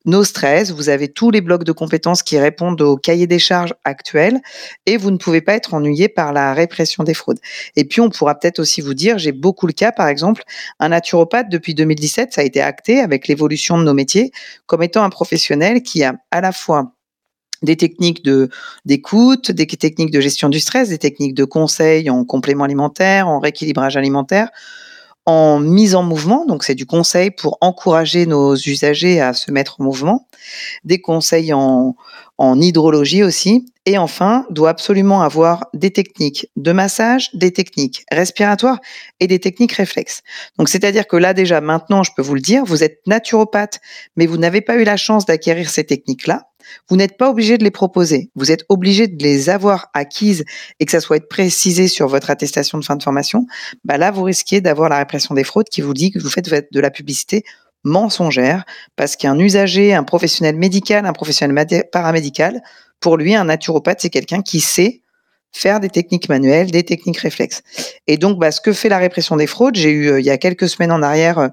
nos 0.05 0.23
stress, 0.23 0.71
vous 0.71 0.89
avez 0.89 1.09
tous 1.09 1.31
les 1.31 1.41
blocs 1.41 1.63
de 1.63 1.71
compétences 1.71 2.23
qui 2.23 2.39
répondent 2.39 2.81
au 2.81 2.97
cahier 2.97 3.27
des 3.27 3.39
charges 3.39 3.73
actuel 3.83 4.39
et 4.85 4.97
vous 4.97 5.11
ne 5.11 5.17
pouvez 5.17 5.41
pas 5.41 5.53
être 5.53 5.73
ennuyé 5.73 6.09
par 6.09 6.33
la 6.33 6.53
répression 6.53 7.03
des 7.03 7.13
fraudes. 7.13 7.39
Et 7.75 7.85
puis, 7.85 8.01
on 8.01 8.09
pourra 8.09 8.35
peut-être 8.35 8.59
aussi 8.59 8.81
vous 8.81 8.93
dire, 8.93 9.19
j'ai 9.19 9.31
beaucoup 9.31 9.67
le 9.67 9.73
cas, 9.73 9.91
par 9.91 10.07
exemple, 10.07 10.43
un 10.79 10.89
naturopathe, 10.89 11.49
depuis 11.49 11.75
2017, 11.75 12.33
ça 12.33 12.41
a 12.41 12.43
été 12.43 12.61
acté 12.61 12.99
avec 12.99 13.27
l'évolution 13.27 13.77
de 13.77 13.83
nos 13.83 13.93
métiers, 13.93 14.31
comme 14.65 14.83
étant 14.83 15.03
un 15.03 15.09
professionnel 15.09 15.83
qui 15.83 16.03
a 16.03 16.15
à 16.31 16.41
la 16.41 16.51
fois 16.51 16.93
des 17.61 17.77
techniques 17.77 18.27
d'écoute, 18.85 19.51
des 19.51 19.67
techniques 19.67 20.11
de 20.11 20.19
gestion 20.19 20.49
du 20.49 20.59
stress, 20.59 20.89
des 20.89 20.97
techniques 20.97 21.35
de 21.35 21.45
conseil 21.45 22.09
en 22.09 22.25
complément 22.25 22.63
alimentaire, 22.63 23.27
en 23.27 23.39
rééquilibrage 23.39 23.97
alimentaire, 23.97 24.49
en 25.25 25.59
mise 25.59 25.93
en 25.93 26.03
mouvement, 26.03 26.45
donc 26.45 26.63
c'est 26.63 26.75
du 26.75 26.85
conseil 26.85 27.29
pour 27.29 27.57
encourager 27.61 28.25
nos 28.25 28.55
usagers 28.55 29.21
à 29.21 29.33
se 29.33 29.51
mettre 29.51 29.79
en 29.79 29.83
mouvement, 29.83 30.27
des 30.83 30.99
conseils 30.99 31.53
en, 31.53 31.95
hydrologie 32.39 33.21
aussi, 33.21 33.67
et 33.85 33.99
enfin, 33.99 34.47
doit 34.49 34.69
absolument 34.69 35.21
avoir 35.21 35.65
des 35.75 35.91
techniques 35.91 36.47
de 36.55 36.71
massage, 36.71 37.29
des 37.35 37.51
techniques 37.51 38.03
respiratoires 38.11 38.79
et 39.19 39.27
des 39.27 39.37
techniques 39.37 39.73
réflexes. 39.73 40.23
Donc, 40.57 40.67
c'est-à-dire 40.67 41.05
que 41.07 41.17
là, 41.17 41.35
déjà, 41.35 41.61
maintenant, 41.61 42.01
je 42.01 42.11
peux 42.15 42.23
vous 42.23 42.33
le 42.33 42.41
dire, 42.41 42.63
vous 42.65 42.83
êtes 42.83 42.99
naturopathe, 43.05 43.79
mais 44.15 44.25
vous 44.25 44.37
n'avez 44.37 44.61
pas 44.61 44.77
eu 44.77 44.83
la 44.83 44.97
chance 44.97 45.27
d'acquérir 45.27 45.69
ces 45.69 45.83
techniques-là. 45.83 46.50
Vous 46.89 46.95
n'êtes 46.95 47.17
pas 47.17 47.29
obligé 47.29 47.57
de 47.57 47.63
les 47.63 47.71
proposer. 47.71 48.31
Vous 48.35 48.51
êtes 48.51 48.65
obligé 48.69 49.07
de 49.07 49.23
les 49.23 49.49
avoir 49.49 49.89
acquises 49.93 50.45
et 50.79 50.85
que 50.85 50.91
ça 50.91 50.99
soit 50.99 51.27
précisé 51.27 51.87
sur 51.87 52.07
votre 52.07 52.29
attestation 52.29 52.77
de 52.77 52.85
fin 52.85 52.95
de 52.95 53.03
formation. 53.03 53.45
Bah 53.83 53.97
là, 53.97 54.11
vous 54.11 54.23
risquez 54.23 54.61
d'avoir 54.61 54.89
la 54.89 54.97
répression 54.97 55.35
des 55.35 55.43
fraudes 55.43 55.69
qui 55.69 55.81
vous 55.81 55.93
dit 55.93 56.11
que 56.11 56.19
vous 56.19 56.29
faites 56.29 56.49
de 56.71 56.79
la 56.79 56.91
publicité 56.91 57.43
mensongère 57.83 58.65
parce 58.95 59.15
qu'un 59.15 59.37
usager, 59.39 59.93
un 59.93 60.03
professionnel 60.03 60.55
médical, 60.55 61.05
un 61.05 61.13
professionnel 61.13 61.85
paramédical, 61.91 62.61
pour 62.99 63.17
lui, 63.17 63.33
un 63.33 63.45
naturopathe, 63.45 64.01
c'est 64.01 64.09
quelqu'un 64.09 64.41
qui 64.41 64.59
sait 64.59 65.01
faire 65.51 65.79
des 65.79 65.89
techniques 65.89 66.29
manuelles, 66.29 66.71
des 66.71 66.83
techniques 66.83 67.17
réflexes. 67.17 67.61
Et 68.07 68.17
donc, 68.17 68.39
bah, 68.39 68.51
ce 68.51 68.61
que 68.61 68.73
fait 68.73 68.89
la 68.89 68.97
répression 68.97 69.35
des 69.35 69.47
fraudes, 69.47 69.75
j'ai 69.75 69.89
eu 69.89 70.09
euh, 70.09 70.19
il 70.19 70.25
y 70.25 70.29
a 70.29 70.37
quelques 70.37 70.69
semaines 70.69 70.91
en 70.91 71.01
arrière 71.01 71.39
euh, 71.39 71.47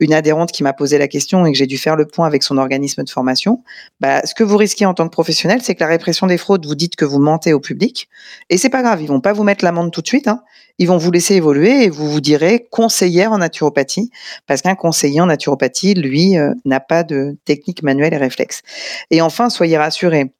une 0.00 0.12
adhérente 0.12 0.52
qui 0.52 0.62
m'a 0.62 0.72
posé 0.72 0.98
la 0.98 1.08
question 1.08 1.46
et 1.46 1.52
que 1.52 1.58
j'ai 1.58 1.66
dû 1.66 1.78
faire 1.78 1.96
le 1.96 2.06
point 2.06 2.26
avec 2.26 2.42
son 2.42 2.58
organisme 2.58 3.04
de 3.04 3.10
formation. 3.10 3.62
Bah, 4.00 4.22
ce 4.24 4.34
que 4.34 4.44
vous 4.44 4.56
risquez 4.56 4.86
en 4.86 4.94
tant 4.94 5.04
que 5.04 5.12
professionnel, 5.12 5.60
c'est 5.62 5.74
que 5.74 5.80
la 5.80 5.88
répression 5.88 6.26
des 6.26 6.38
fraudes, 6.38 6.66
vous 6.66 6.74
dites 6.74 6.96
que 6.96 7.04
vous 7.04 7.20
mentez 7.20 7.52
au 7.52 7.60
public, 7.60 8.08
et 8.50 8.58
c'est 8.58 8.68
pas 8.68 8.82
grave, 8.82 9.00
ils 9.00 9.08
vont 9.08 9.20
pas 9.20 9.32
vous 9.32 9.44
mettre 9.44 9.64
l'amende 9.64 9.92
tout 9.92 10.02
de 10.02 10.06
suite. 10.06 10.28
Hein. 10.28 10.42
Ils 10.78 10.88
vont 10.88 10.98
vous 10.98 11.10
laisser 11.10 11.34
évoluer 11.34 11.84
et 11.84 11.88
vous 11.88 12.10
vous 12.10 12.20
direz 12.20 12.66
conseillère 12.70 13.32
en 13.32 13.38
naturopathie, 13.38 14.10
parce 14.46 14.62
qu'un 14.62 14.74
conseiller 14.74 15.20
en 15.20 15.26
naturopathie, 15.26 15.94
lui, 15.94 16.36
euh, 16.36 16.52
n'a 16.64 16.80
pas 16.80 17.02
de 17.02 17.36
technique 17.44 17.82
manuelle 17.82 18.12
et 18.12 18.18
réflexe. 18.18 18.62
Et 19.10 19.22
enfin, 19.22 19.48
soyez 19.48 19.78
rassurés. 19.78 20.32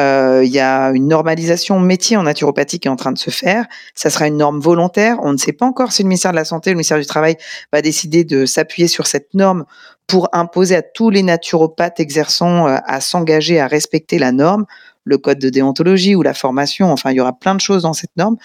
Euh, 0.00 0.42
Il 0.44 0.50
y 0.50 0.60
a 0.60 0.90
une 0.90 1.08
normalisation 1.08 1.78
métier 1.78 2.16
en 2.16 2.22
naturopathie 2.22 2.80
qui 2.80 2.88
est 2.88 2.90
en 2.90 2.96
train 2.96 3.12
de 3.12 3.18
se 3.18 3.30
faire. 3.30 3.66
Ça 3.94 4.08
sera 4.10 4.26
une 4.26 4.38
norme 4.38 4.58
volontaire. 4.58 5.18
On 5.22 5.32
ne 5.32 5.36
sait 5.36 5.52
pas 5.52 5.66
encore 5.66 5.92
si 5.92 6.02
le 6.02 6.08
ministère 6.08 6.30
de 6.30 6.36
la 6.36 6.44
Santé, 6.44 6.70
le 6.70 6.76
ministère 6.76 6.98
du 6.98 7.06
Travail 7.06 7.36
va 7.72 7.82
décider 7.82 8.24
de 8.24 8.46
s'appuyer 8.46 8.88
sur 8.88 9.06
cette 9.06 9.34
norme 9.34 9.64
pour 10.06 10.28
imposer 10.32 10.76
à 10.76 10.82
tous 10.82 11.10
les 11.10 11.22
naturopathes 11.22 12.00
exerçant 12.00 12.66
euh, 12.66 12.78
à 12.84 13.00
s'engager 13.00 13.60
à 13.60 13.66
respecter 13.66 14.18
la 14.18 14.32
norme, 14.32 14.64
le 15.04 15.18
code 15.18 15.38
de 15.38 15.50
déontologie 15.50 16.14
ou 16.14 16.22
la 16.22 16.34
formation. 16.34 16.90
Enfin, 16.90 17.10
il 17.10 17.16
y 17.16 17.20
aura 17.20 17.38
plein 17.38 17.54
de 17.54 17.60
choses 17.60 17.82
dans 17.82 17.92
cette 17.92 18.16
norme. 18.16 18.36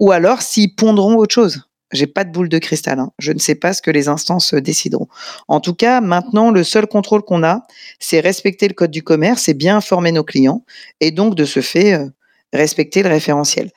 Ou 0.00 0.12
alors 0.12 0.42
s'ils 0.42 0.74
pondront 0.74 1.16
autre 1.16 1.34
chose. 1.34 1.62
J'ai 1.92 2.06
pas 2.06 2.24
de 2.24 2.32
boule 2.32 2.48
de 2.48 2.58
cristal. 2.58 2.98
hein. 2.98 3.12
Je 3.18 3.32
ne 3.32 3.38
sais 3.38 3.54
pas 3.54 3.72
ce 3.72 3.80
que 3.80 3.90
les 3.90 4.08
instances 4.08 4.54
euh, 4.54 4.60
décideront. 4.60 5.08
En 5.48 5.60
tout 5.60 5.74
cas, 5.74 6.00
maintenant, 6.00 6.50
le 6.50 6.64
seul 6.64 6.86
contrôle 6.86 7.22
qu'on 7.22 7.44
a, 7.44 7.62
c'est 8.00 8.20
respecter 8.20 8.68
le 8.68 8.74
code 8.74 8.90
du 8.90 9.02
commerce 9.02 9.48
et 9.48 9.54
bien 9.54 9.76
informer 9.76 10.12
nos 10.12 10.24
clients 10.24 10.64
et 11.00 11.10
donc 11.10 11.34
de 11.34 11.44
ce 11.44 11.60
fait 11.60 11.94
euh, 11.94 12.06
respecter 12.52 13.02
le 13.02 13.08
référentiel. 13.08 13.70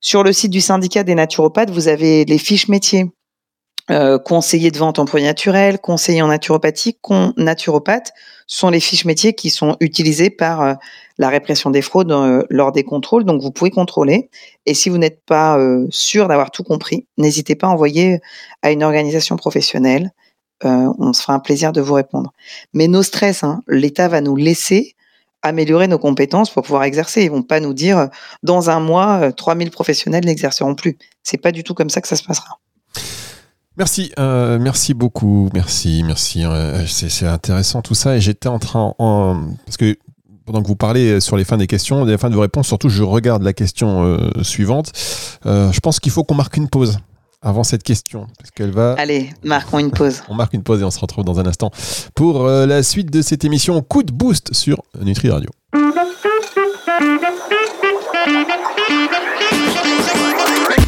Sur 0.00 0.22
le 0.22 0.32
site 0.32 0.50
du 0.52 0.60
syndicat 0.60 1.02
des 1.02 1.14
naturopathes, 1.14 1.70
vous 1.70 1.88
avez 1.88 2.24
les 2.24 2.38
fiches 2.38 2.68
métiers. 2.68 3.06
Euh, 3.90 4.18
conseiller 4.18 4.70
de 4.70 4.78
vente 4.78 4.98
en 4.98 5.06
produits 5.06 5.26
naturels, 5.26 5.78
conseiller 5.78 6.20
en 6.20 6.28
naturopathie, 6.28 6.98
con, 7.00 7.32
naturopathe 7.38 8.12
sont 8.46 8.68
les 8.68 8.80
fiches 8.80 9.06
métiers 9.06 9.32
qui 9.32 9.48
sont 9.48 9.76
utilisées 9.80 10.28
par 10.28 10.60
euh, 10.60 10.74
la 11.16 11.30
répression 11.30 11.70
des 11.70 11.80
fraudes 11.80 12.12
euh, 12.12 12.42
lors 12.50 12.72
des 12.72 12.84
contrôles. 12.84 13.24
Donc 13.24 13.40
vous 13.40 13.50
pouvez 13.50 13.70
contrôler. 13.70 14.28
Et 14.66 14.74
si 14.74 14.90
vous 14.90 14.98
n'êtes 14.98 15.24
pas 15.24 15.58
sûr 15.90 16.28
d'avoir 16.28 16.50
tout 16.50 16.64
compris, 16.64 17.06
n'hésitez 17.16 17.54
pas 17.54 17.68
à 17.68 17.70
envoyer 17.70 18.20
à 18.62 18.70
une 18.70 18.82
organisation 18.82 19.36
professionnelle. 19.36 20.12
On 20.62 21.12
se 21.12 21.22
fera 21.22 21.34
un 21.34 21.38
plaisir 21.38 21.72
de 21.72 21.80
vous 21.80 21.94
répondre. 21.94 22.32
Mais 22.74 22.88
nos 22.88 23.02
stress, 23.02 23.44
hein, 23.44 23.62
l'État 23.68 24.08
va 24.08 24.20
nous 24.20 24.36
laisser 24.36 24.96
améliorer 25.42 25.88
nos 25.88 25.98
compétences 25.98 26.50
pour 26.50 26.62
pouvoir 26.62 26.84
exercer. 26.84 27.22
Ils 27.22 27.30
vont 27.30 27.42
pas 27.42 27.60
nous 27.60 27.74
dire 27.74 28.08
dans 28.42 28.70
un 28.70 28.80
mois, 28.80 29.20
euh, 29.22 29.30
3000 29.32 29.70
professionnels 29.70 30.24
n'exerceront 30.24 30.74
plus. 30.74 30.98
C'est 31.22 31.38
pas 31.38 31.52
du 31.52 31.64
tout 31.64 31.74
comme 31.74 31.90
ça 31.90 32.00
que 32.00 32.08
ça 32.08 32.16
se 32.16 32.24
passera. 32.24 32.58
Merci, 33.78 34.10
euh, 34.18 34.58
merci 34.60 34.92
beaucoup, 34.92 35.48
merci, 35.54 36.02
merci. 36.04 36.44
euh, 36.44 36.84
c'est 36.86 37.26
intéressant 37.26 37.80
tout 37.80 37.94
ça. 37.94 38.16
Et 38.16 38.20
j'étais 38.20 38.48
en 38.48 38.58
train, 38.58 38.92
en, 38.98 39.40
parce 39.64 39.76
que 39.76 39.96
pendant 40.48 40.62
que 40.62 40.66
vous 40.66 40.76
parlez 40.76 41.20
sur 41.20 41.36
les 41.36 41.44
fins 41.44 41.58
des 41.58 41.66
questions, 41.66 42.04
les 42.06 42.16
fins 42.16 42.30
de 42.30 42.34
vos 42.34 42.40
réponses, 42.40 42.66
surtout 42.66 42.88
je 42.88 43.02
regarde 43.02 43.42
la 43.42 43.52
question 43.52 44.02
euh, 44.02 44.30
suivante. 44.42 44.92
Euh, 45.46 45.70
je 45.72 45.80
pense 45.80 46.00
qu'il 46.00 46.10
faut 46.10 46.24
qu'on 46.24 46.34
marque 46.34 46.56
une 46.56 46.68
pause 46.68 46.98
avant 47.42 47.62
cette 47.62 47.82
question, 47.82 48.26
parce 48.38 48.50
qu'elle 48.50 48.70
va. 48.70 48.94
Allez, 48.98 49.30
marquons 49.44 49.78
une 49.78 49.90
pause. 49.90 50.22
On 50.28 50.34
marque 50.34 50.54
une 50.54 50.62
pause 50.62 50.80
et 50.80 50.84
on 50.84 50.90
se 50.90 50.98
retrouve 50.98 51.24
dans 51.24 51.38
un 51.38 51.46
instant 51.46 51.70
pour 52.14 52.46
euh, 52.46 52.66
la 52.66 52.82
suite 52.82 53.12
de 53.12 53.22
cette 53.22 53.44
émission 53.44 53.80
Coup 53.82 54.02
de 54.02 54.10
boost 54.10 54.54
sur 54.54 54.82
Nutri 55.00 55.30
Radio. 55.30 55.50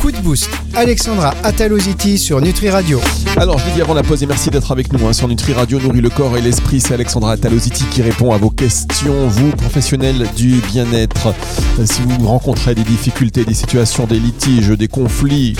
Coup 0.00 0.10
de 0.10 0.18
boost. 0.22 0.48
Alexandra 0.74 1.34
Ataloziti 1.42 2.16
sur 2.16 2.40
Nutri 2.40 2.70
Radio. 2.70 3.00
Alors, 3.36 3.58
je 3.58 3.66
l'ai 3.66 3.72
dit 3.72 3.82
avant 3.82 3.94
la 3.94 4.02
pause 4.02 4.22
et 4.22 4.26
merci 4.26 4.50
d'être 4.50 4.70
avec 4.70 4.92
nous 4.92 5.06
hein, 5.06 5.12
sur 5.12 5.26
Nutri 5.26 5.52
Radio, 5.52 5.80
nourrit 5.80 6.00
le 6.00 6.10
corps 6.10 6.36
et 6.36 6.40
l'esprit. 6.40 6.80
C'est 6.80 6.94
Alexandra 6.94 7.36
Talositi 7.36 7.84
qui 7.90 8.02
répond 8.02 8.32
à 8.32 8.38
vos 8.38 8.50
questions, 8.50 9.26
vous, 9.26 9.50
professionnels 9.50 10.28
du 10.36 10.60
bien-être. 10.72 11.34
Euh, 11.78 11.86
Si 11.86 12.02
vous 12.02 12.26
rencontrez 12.26 12.74
des 12.74 12.84
difficultés, 12.84 13.44
des 13.44 13.54
situations, 13.54 14.06
des 14.06 14.20
litiges, 14.20 14.68
des 14.68 14.88
conflits, 14.88 15.56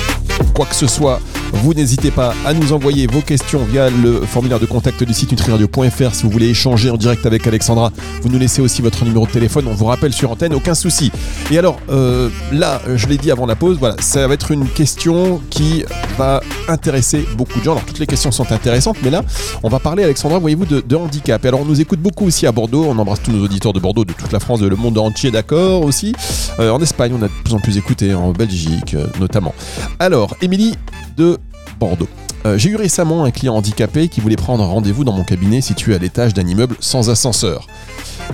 quoi 0.55 0.67
que 0.67 0.77
ce 0.77 0.87
soit, 0.87 1.21
vous 1.53 1.75
n'hésitez 1.75 2.11
pas 2.13 2.33
à 2.47 2.55
nous 2.55 2.73
envoyer 2.73 3.07
vos 3.09 3.21
questions 3.21 3.65
via 3.65 3.91
le 3.91 4.21
formulaire 4.21 4.61
de 4.61 4.67
contact 4.67 5.03
du 5.03 5.13
site 5.13 5.33
nutriradio.fr 5.33 6.15
si 6.15 6.23
vous 6.23 6.31
voulez 6.31 6.49
échanger 6.51 6.91
en 6.91 6.97
direct 6.97 7.27
avec 7.27 7.47
Alexandra. 7.47 7.93
Vous 8.23 8.29
nous 8.29 8.39
laissez 8.39 8.63
aussi 8.63 8.81
votre 8.83 9.05
numéro 9.05 9.27
de 9.27 9.33
téléphone, 9.33 9.67
on 9.67 9.75
vous 9.75 9.87
rappelle 9.87 10.13
sur 10.13 10.31
antenne, 10.31 10.55
aucun 10.55 10.75
souci. 10.75 11.11
Et 11.51 11.59
alors, 11.59 11.81
euh, 11.91 12.29
là, 12.53 12.81
je 12.95 13.07
l'ai 13.09 13.19
dit 13.19 13.31
avant 13.31 13.47
la 13.47 13.57
pause, 13.57 13.79
voilà, 13.79 13.97
ça 14.01 14.29
va 14.29 14.35
être 14.35 14.53
une 14.53 14.69
question 14.69 15.00
qui 15.49 15.83
va 16.19 16.43
intéresser 16.69 17.27
beaucoup 17.35 17.59
de 17.59 17.65
gens. 17.65 17.73
Alors, 17.73 17.85
toutes 17.85 17.99
les 17.99 18.07
questions 18.07 18.31
sont 18.31 18.53
intéressantes, 18.53 18.99
mais 19.03 19.09
là, 19.09 19.23
on 19.63 19.71
va 19.71 19.79
parler, 19.79 20.05
Alexandra, 20.05 20.39
voyez-vous, 20.39 20.67
de, 20.67 20.97
handicap. 20.97 21.43
Et 21.45 21.49
alors, 21.49 21.61
on 21.61 21.65
nous 21.65 21.81
écoute 21.81 22.01
beaucoup 22.01 22.27
aussi 22.27 22.47
à 22.47 22.53
Bordeaux, 22.53 22.85
on 22.87 22.99
embrasse 22.99 23.23
tous 23.23 23.33
nos 23.33 23.43
auditeurs 23.43 23.73
de 23.73 23.81
Bordeaux, 23.81 24.05
de 24.05 24.13
toute 24.13 24.31
la 24.31 24.41
France, 24.41 24.61
de 24.61 24.69
le 24.69 24.77
monde 24.77 24.99
entier, 24.99 25.31
d'accord 25.31 25.85
aussi. 25.85 26.15
Euh, 26.59 26.71
en 26.71 26.81
Espagne, 26.83 27.13
on 27.19 27.23
a 27.23 27.29
de 27.29 27.33
plus 27.45 27.55
en 27.55 27.61
plus 27.61 27.79
écouté, 27.79 28.13
en 28.13 28.33
Belgique 28.33 28.93
euh, 28.93 29.07
notamment. 29.19 29.55
Alors, 29.99 30.37
Émilie 30.43 30.75
de 31.17 31.39
Bordeaux. 31.79 32.09
Euh, 32.47 32.57
j'ai 32.57 32.71
eu 32.71 32.77
récemment 32.77 33.25
un 33.25 33.31
client 33.31 33.55
handicapé 33.55 34.09
qui 34.09 34.21
voulait 34.21 34.37
prendre 34.37 34.65
rendez-vous 34.65 35.05
dans 35.05 35.13
mon 35.13 35.25
cabinet 35.25 35.61
situé 35.61 35.95
à 35.95 35.99
l'étage 35.99 36.33
d'un 36.33 36.47
immeuble 36.47 36.77
sans 36.81 37.11
ascenseur. 37.11 37.67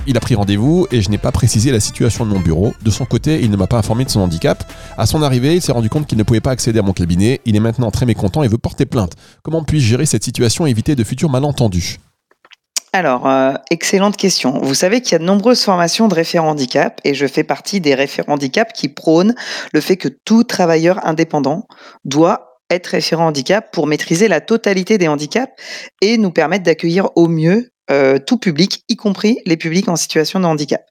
Il 0.07 0.17
a 0.17 0.21
pris 0.21 0.37
rendez-vous 0.37 0.87
et 0.93 1.03
je 1.03 1.11
n'ai 1.11 1.19
pas 1.19 1.33
précisé 1.33 1.73
la 1.73 1.81
situation 1.81 2.25
de 2.25 2.31
mon 2.31 2.39
bureau. 2.39 2.73
De 2.83 2.91
son 2.91 3.05
côté, 3.05 3.41
il 3.43 3.51
ne 3.51 3.57
m'a 3.57 3.67
pas 3.67 3.79
informé 3.79 4.05
de 4.05 4.11
son 4.11 4.21
handicap. 4.21 4.63
À 4.97 5.07
son 5.07 5.23
arrivée, 5.23 5.57
il 5.57 5.63
s'est 5.63 5.73
rendu 5.73 5.89
compte 5.89 6.07
qu'il 6.07 6.19
ne 6.19 6.23
pouvait 6.23 6.41
pas 6.41 6.53
accéder 6.53 6.79
à 6.79 6.83
mon 6.83 6.93
cabinet. 6.93 7.41
Il 7.47 7.57
est 7.57 7.61
maintenant 7.61 7.91
très 7.91 8.07
mécontent 8.07 8.45
et 8.45 8.49
veut 8.49 8.59
porter 8.59 8.87
plainte. 8.87 9.15
Comment 9.43 9.65
puis-je 9.65 9.87
gérer 9.87 10.07
cette 10.07 10.23
situation 10.23 10.67
et 10.67 10.71
éviter 10.71 10.95
de 10.95 11.03
futurs 11.03 11.31
malentendus? 11.31 11.99
Alors, 12.93 13.27
euh, 13.27 13.53
excellente 13.71 14.17
question. 14.17 14.61
Vous 14.63 14.75
savez 14.75 15.01
qu'il 15.03 15.13
y 15.13 15.15
a 15.17 15.19
de 15.19 15.25
nombreuses 15.25 15.63
formations 15.63 16.09
de 16.09 16.15
référents 16.15 16.51
handicap 16.51 17.01
et 17.05 17.15
je 17.15 17.27
fais 17.27 17.45
partie 17.45 17.81
des 17.81 17.95
référents 17.95 18.35
handicap 18.35 18.73
qui 18.73 18.89
prônent 18.89 19.35
le 19.73 19.81
fait 19.81 19.97
que 19.97 20.09
tout 20.09 20.45
travailleur 20.45 21.05
indépendant 21.07 21.67
doit 22.07 22.46
être 22.71 22.89
référent 22.89 23.27
handicap 23.27 23.73
pour 23.73 23.87
maîtriser 23.87 24.29
la 24.29 24.41
totalité 24.41 24.99
des 24.99 25.09
handicaps 25.09 25.53
et 26.01 26.19
nous 26.19 26.31
permettre 26.31 26.65
d'accueillir 26.65 27.11
au 27.17 27.29
mieux 27.29 27.71
euh, 27.91 28.19
tout 28.19 28.39
public, 28.39 28.83
y 28.89 28.97
compris 28.97 29.39
les 29.47 29.57
publics 29.57 29.89
en 29.89 29.97
situation 29.97 30.41
de 30.41 30.45
handicap. 30.45 30.85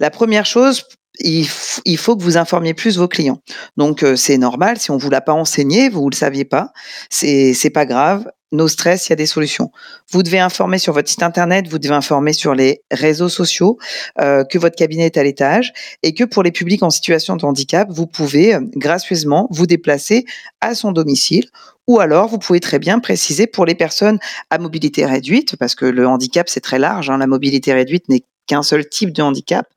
La 0.00 0.10
première 0.10 0.46
chose, 0.46 0.84
il, 1.20 1.98
faut 1.98 2.16
que 2.16 2.22
vous 2.22 2.36
informiez 2.36 2.74
plus 2.74 2.98
vos 2.98 3.08
clients. 3.08 3.40
Donc 3.76 4.02
euh, 4.02 4.16
c'est 4.16 4.38
normal, 4.38 4.78
si 4.78 4.90
on 4.90 4.96
vous 4.96 5.10
l'a 5.10 5.20
pas 5.20 5.32
enseigné, 5.32 5.88
vous 5.88 6.04
ne 6.04 6.10
le 6.10 6.16
saviez 6.16 6.44
pas, 6.44 6.72
c'est 7.10 7.70
pas 7.72 7.86
grave. 7.86 8.26
No 8.52 8.66
stress, 8.66 9.06
il 9.06 9.10
y 9.10 9.12
a 9.12 9.16
des 9.16 9.26
solutions. 9.26 9.70
Vous 10.10 10.24
devez 10.24 10.40
informer 10.40 10.78
sur 10.78 10.92
votre 10.92 11.08
site 11.08 11.22
internet, 11.22 11.68
vous 11.68 11.78
devez 11.78 11.94
informer 11.94 12.32
sur 12.32 12.52
les 12.52 12.82
réseaux 12.90 13.28
sociaux 13.28 13.78
euh, 14.20 14.42
que 14.42 14.58
votre 14.58 14.74
cabinet 14.74 15.06
est 15.06 15.16
à 15.16 15.22
l'étage 15.22 15.72
et 16.02 16.14
que 16.14 16.24
pour 16.24 16.42
les 16.42 16.50
publics 16.50 16.82
en 16.82 16.90
situation 16.90 17.36
de 17.36 17.44
handicap, 17.44 17.86
vous 17.92 18.08
pouvez 18.08 18.54
euh, 18.56 18.60
gracieusement 18.74 19.46
vous 19.52 19.66
déplacer 19.66 20.24
à 20.60 20.74
son 20.74 20.90
domicile 20.90 21.44
ou 21.86 22.00
alors 22.00 22.28
vous 22.28 22.38
pouvez 22.38 22.60
très 22.60 22.78
bien 22.78 22.98
préciser 22.98 23.46
pour 23.46 23.66
les 23.66 23.74
personnes 23.74 24.18
à 24.50 24.58
mobilité 24.58 25.06
réduite, 25.06 25.56
parce 25.56 25.74
que 25.74 25.86
le 25.86 26.06
handicap 26.06 26.48
c'est 26.48 26.60
très 26.60 26.78
large, 26.78 27.10
hein, 27.10 27.18
la 27.18 27.26
mobilité 27.26 27.72
réduite 27.72 28.08
n'est 28.08 28.24
qu'un 28.50 28.64
seul 28.64 28.88
type 28.88 29.12
de 29.12 29.22
handicap, 29.22 29.68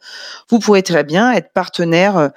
vous 0.49 0.57
pourrez 0.57 0.81
très 0.81 1.03
bien 1.03 1.31
être 1.31 1.53
partenaire 1.53 2.17
euh, 2.17 2.29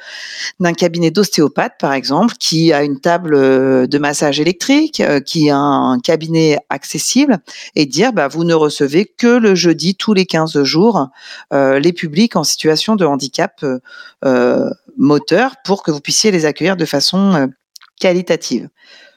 d'un 0.60 0.74
cabinet 0.74 1.10
d'ostéopathe, 1.10 1.72
par 1.80 1.94
exemple, 1.94 2.34
qui 2.38 2.74
a 2.74 2.82
une 2.82 3.00
table 3.00 3.34
euh, 3.34 3.86
de 3.86 3.96
massage 3.96 4.38
électrique, 4.38 5.00
euh, 5.00 5.20
qui 5.20 5.48
a 5.48 5.56
un 5.56 5.98
cabinet 5.98 6.58
accessible, 6.68 7.38
et 7.74 7.86
dire, 7.86 8.12
bah, 8.12 8.28
vous 8.28 8.44
ne 8.44 8.52
recevez 8.52 9.06
que 9.06 9.26
le 9.26 9.54
jeudi 9.54 9.94
tous 9.94 10.12
les 10.12 10.26
15 10.26 10.62
jours 10.62 11.08
les 11.52 11.92
publics 11.92 12.36
en 12.36 12.44
situation 12.44 12.96
de 12.96 13.04
handicap 13.04 13.64
moteur 14.96 15.54
pour 15.64 15.82
que 15.82 15.90
vous 15.90 16.00
puissiez 16.00 16.30
les 16.30 16.44
accueillir 16.44 16.76
de 16.76 16.84
façon 16.84 17.48
qualitative. 17.98 18.68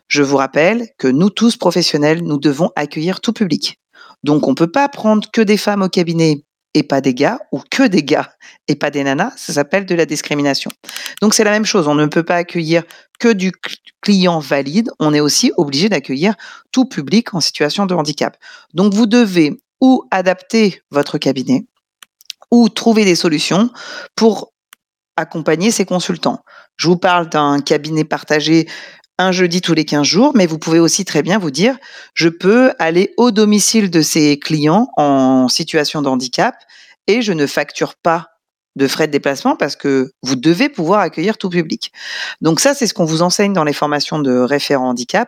Je 0.07 0.23
vous 0.23 0.38
rappelle 0.38 0.89
que 0.97 1.07
nous 1.07 1.29
tous 1.29 1.57
professionnels, 1.57 2.23
nous 2.23 2.38
devons 2.38 2.71
accueillir 2.75 3.21
tout 3.21 3.33
public. 3.33 3.79
Donc 4.23 4.47
on 4.47 4.51
ne 4.51 4.55
peut 4.55 4.71
pas 4.71 4.88
prendre 4.89 5.29
que 5.31 5.41
des 5.41 5.57
femmes 5.57 5.81
au 5.81 5.89
cabinet 5.89 6.43
et 6.73 6.83
pas 6.83 7.01
des 7.01 7.13
gars, 7.13 7.39
ou 7.51 7.61
que 7.69 7.83
des 7.83 8.03
gars 8.03 8.31
et 8.67 8.75
pas 8.75 8.91
des 8.91 9.03
nanas, 9.03 9.33
ça 9.38 9.53
s'appelle 9.53 9.85
de 9.85 9.95
la 9.95 10.05
discrimination. 10.05 10.71
Donc 11.21 11.33
c'est 11.33 11.43
la 11.43 11.51
même 11.51 11.65
chose, 11.65 11.88
on 11.88 11.95
ne 11.95 12.05
peut 12.05 12.23
pas 12.23 12.35
accueillir 12.35 12.83
que 13.19 13.33
du 13.33 13.51
client 14.01 14.39
valide, 14.39 14.91
on 14.99 15.13
est 15.13 15.19
aussi 15.19 15.51
obligé 15.57 15.89
d'accueillir 15.89 16.35
tout 16.71 16.85
public 16.85 17.33
en 17.33 17.41
situation 17.41 17.85
de 17.85 17.95
handicap. 17.95 18.38
Donc 18.73 18.93
vous 18.93 19.07
devez 19.07 19.59
ou 19.81 20.03
adapter 20.11 20.81
votre 20.91 21.17
cabinet, 21.17 21.65
ou 22.51 22.69
trouver 22.69 23.05
des 23.05 23.15
solutions 23.15 23.69
pour 24.15 24.53
accompagner 25.15 25.71
ces 25.71 25.85
consultants. 25.85 26.43
Je 26.77 26.88
vous 26.88 26.97
parle 26.97 27.29
d'un 27.29 27.59
cabinet 27.59 28.05
partagé 28.05 28.67
un 29.19 29.33
jeudi 29.33 29.59
tous 29.61 29.73
les 29.73 29.85
15 29.85 30.07
jours, 30.07 30.31
mais 30.33 30.47
vous 30.47 30.57
pouvez 30.57 30.79
aussi 30.79 31.03
très 31.03 31.21
bien 31.21 31.38
vous 31.38 31.51
dire, 31.51 31.77
je 32.13 32.29
peux 32.29 32.71
aller 32.79 33.13
au 33.17 33.31
domicile 33.31 33.91
de 33.91 34.01
ces 34.01 34.39
clients 34.39 34.88
en 34.95 35.49
situation 35.49 36.01
de 36.01 36.07
handicap 36.07 36.55
et 37.05 37.21
je 37.21 37.33
ne 37.33 37.45
facture 37.45 37.95
pas 37.95 38.29
de 38.77 38.88
frais 38.88 39.07
de 39.07 39.11
déplacement 39.11 39.57
parce 39.57 39.75
que 39.75 40.13
vous 40.23 40.38
devez 40.38 40.69
pouvoir 40.69 41.01
accueillir 41.01 41.38
tout 41.38 41.49
public. 41.49 41.91
Donc 42.39 42.61
ça, 42.61 42.73
c'est 42.73 42.88
ce 42.88 42.93
qu'on 42.93 43.03
vous 43.03 43.21
enseigne 43.21 43.51
dans 43.51 43.65
les 43.65 43.73
formations 43.73 44.19
de 44.19 44.39
référent 44.39 44.88
handicap. 44.88 45.27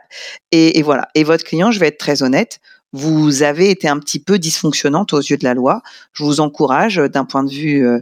Et, 0.54 0.82
voilà. 0.84 1.10
Et 1.14 1.26
votre 1.26 1.44
client, 1.44 1.70
je 1.70 1.80
vais 1.80 1.88
être 1.88 2.00
très 2.00 2.24
honnête, 2.24 2.60
vous 2.94 3.44
avez 3.44 3.72
été 3.72 3.90
un 3.90 4.00
petit 4.00 4.20
peu 4.20 4.40
dysfonctionnante 4.40 5.12
aux 5.12 5.20
yeux 5.20 5.38
de 5.38 5.44
la 5.44 5.54
loi. 5.54 5.82
Je 6.14 6.24
vous 6.24 6.40
encourage, 6.40 6.96
d'un 6.96 7.26
point 7.26 7.44
de 7.44 7.52
vue 7.52 7.86
euh, 7.86 8.00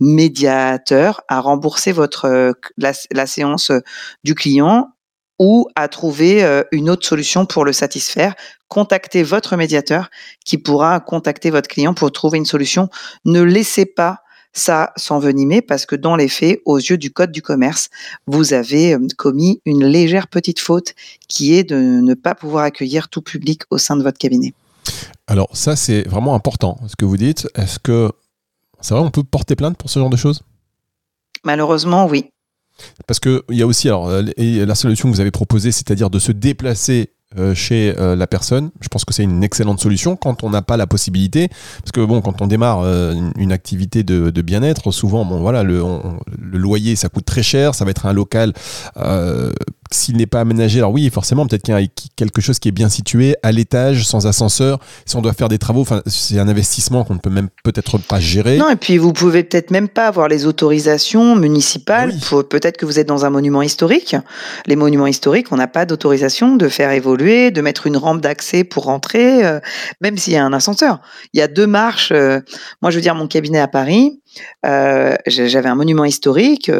médiateur, 0.00 1.22
à 1.28 1.40
rembourser 1.40 1.92
votre 1.92 2.26
euh, 2.26 2.52
la 2.76 3.26
séance 3.26 3.72
du 4.22 4.34
client 4.34 4.88
ou 5.40 5.66
à 5.74 5.88
trouver 5.88 6.44
euh, 6.44 6.62
une 6.70 6.90
autre 6.90 7.06
solution 7.06 7.46
pour 7.46 7.64
le 7.64 7.72
satisfaire. 7.72 8.34
Contactez 8.68 9.22
votre 9.22 9.56
médiateur 9.56 10.10
qui 10.44 10.58
pourra 10.58 11.00
contacter 11.00 11.50
votre 11.50 11.66
client 11.66 11.94
pour 11.94 12.12
trouver 12.12 12.36
une 12.36 12.44
solution. 12.44 12.90
Ne 13.24 13.40
laissez 13.40 13.86
pas 13.86 14.18
ça 14.52 14.92
s'envenimer 14.96 15.62
parce 15.62 15.86
que 15.86 15.96
dans 15.96 16.14
les 16.14 16.28
faits, 16.28 16.60
aux 16.66 16.76
yeux 16.76 16.98
du 16.98 17.10
Code 17.10 17.32
du 17.32 17.40
commerce, 17.40 17.88
vous 18.26 18.52
avez 18.52 18.92
euh, 18.92 19.06
commis 19.16 19.62
une 19.64 19.86
légère 19.86 20.28
petite 20.28 20.60
faute 20.60 20.94
qui 21.26 21.54
est 21.54 21.64
de 21.64 21.76
ne 21.76 22.12
pas 22.12 22.34
pouvoir 22.34 22.64
accueillir 22.64 23.08
tout 23.08 23.22
public 23.22 23.62
au 23.70 23.78
sein 23.78 23.96
de 23.96 24.02
votre 24.02 24.18
cabinet. 24.18 24.52
Alors 25.26 25.48
ça, 25.56 25.74
c'est 25.74 26.06
vraiment 26.06 26.34
important 26.34 26.78
ce 26.86 26.96
que 26.96 27.06
vous 27.06 27.16
dites. 27.16 27.48
Est-ce 27.54 27.78
que 27.78 28.12
c'est 28.82 28.92
vrai, 28.92 29.02
on 29.02 29.10
peut 29.10 29.24
porter 29.24 29.56
plainte 29.56 29.78
pour 29.78 29.88
ce 29.88 29.98
genre 29.98 30.10
de 30.10 30.16
choses? 30.16 30.42
Malheureusement, 31.44 32.06
oui. 32.06 32.30
Parce 33.06 33.20
qu'il 33.20 33.40
y 33.50 33.62
a 33.62 33.66
aussi 33.66 33.88
alors, 33.88 34.08
euh, 34.08 34.22
la 34.38 34.74
solution 34.74 35.10
que 35.10 35.14
vous 35.14 35.20
avez 35.20 35.30
proposée, 35.30 35.72
c'est-à-dire 35.72 36.10
de 36.10 36.18
se 36.18 36.32
déplacer 36.32 37.10
euh, 37.38 37.54
chez 37.54 37.94
euh, 37.96 38.16
la 38.16 38.26
personne. 38.26 38.70
Je 38.80 38.88
pense 38.88 39.04
que 39.04 39.14
c'est 39.14 39.22
une 39.22 39.44
excellente 39.44 39.80
solution 39.80 40.16
quand 40.16 40.42
on 40.42 40.50
n'a 40.50 40.62
pas 40.62 40.76
la 40.76 40.86
possibilité, 40.86 41.48
parce 41.48 41.92
que 41.92 42.04
bon, 42.04 42.20
quand 42.20 42.42
on 42.42 42.46
démarre 42.46 42.84
une 43.36 43.52
activité 43.52 44.02
de, 44.02 44.42
bien-être, 44.42 44.90
souvent, 44.90 45.24
bon 45.24 45.40
voilà, 45.40 45.62
le, 45.62 45.82
le, 46.38 46.58
loyer 46.58 46.96
ça 46.96 47.08
coûte 47.08 47.24
très 47.24 47.42
cher, 47.42 47.74
ça 47.74 47.84
va 47.84 47.92
être 47.92 48.06
un 48.06 48.12
local 48.12 48.52
s'il 49.92 50.16
n'est 50.16 50.26
pas 50.26 50.40
aménagé, 50.40 50.78
alors 50.78 50.92
oui, 50.92 51.10
forcément, 51.10 51.46
peut-être 51.46 51.62
qu'il 51.62 51.74
y 51.74 51.76
a 51.76 51.86
quelque 52.16 52.40
chose 52.40 52.58
qui 52.58 52.68
est 52.68 52.72
bien 52.72 52.88
situé, 52.88 53.36
à 53.42 53.50
l'étage, 53.50 54.06
sans 54.06 54.26
ascenseur. 54.26 54.78
Si 55.04 55.16
on 55.16 55.22
doit 55.22 55.32
faire 55.32 55.48
des 55.48 55.58
travaux, 55.58 55.84
c'est 56.06 56.38
un 56.38 56.48
investissement 56.48 57.04
qu'on 57.04 57.14
ne 57.14 57.18
peut 57.18 57.30
même 57.30 57.48
peut-être 57.64 57.98
pas 57.98 58.20
gérer. 58.20 58.56
Non, 58.56 58.70
et 58.70 58.76
puis 58.76 58.98
vous 58.98 59.12
pouvez 59.12 59.42
peut-être 59.42 59.70
même 59.70 59.88
pas 59.88 60.06
avoir 60.06 60.28
les 60.28 60.46
autorisations 60.46 61.34
municipales. 61.34 62.14
Peut-être 62.48 62.76
que 62.76 62.86
vous 62.86 62.98
êtes 62.98 63.08
dans 63.08 63.24
un 63.24 63.30
monument 63.30 63.62
historique. 63.62 64.16
Les 64.66 64.76
monuments 64.76 65.06
historiques, 65.08 65.48
on 65.50 65.56
n'a 65.56 65.68
pas 65.68 65.86
d'autorisation 65.86 66.56
de 66.56 66.68
faire 66.68 66.92
évoluer, 66.92 67.50
de 67.50 67.60
mettre 67.60 67.86
une 67.86 67.96
rampe 67.96 68.20
d'accès 68.20 68.64
pour 68.64 68.84
rentrer, 68.84 69.44
euh, 69.44 69.60
même 70.00 70.16
s'il 70.16 70.32
y 70.32 70.36
a 70.36 70.44
un 70.44 70.52
ascenseur. 70.52 71.00
Il 71.32 71.40
y 71.40 71.42
a 71.42 71.48
deux 71.48 71.66
marches. 71.66 72.12
Euh, 72.12 72.40
moi, 72.82 72.90
je 72.90 72.96
veux 72.96 73.02
dire, 73.02 73.14
mon 73.14 73.26
cabinet 73.26 73.58
à 73.58 73.68
Paris, 73.68 74.20
euh, 74.64 75.16
j'avais 75.26 75.68
un 75.68 75.74
monument 75.74 76.04
historique, 76.04 76.70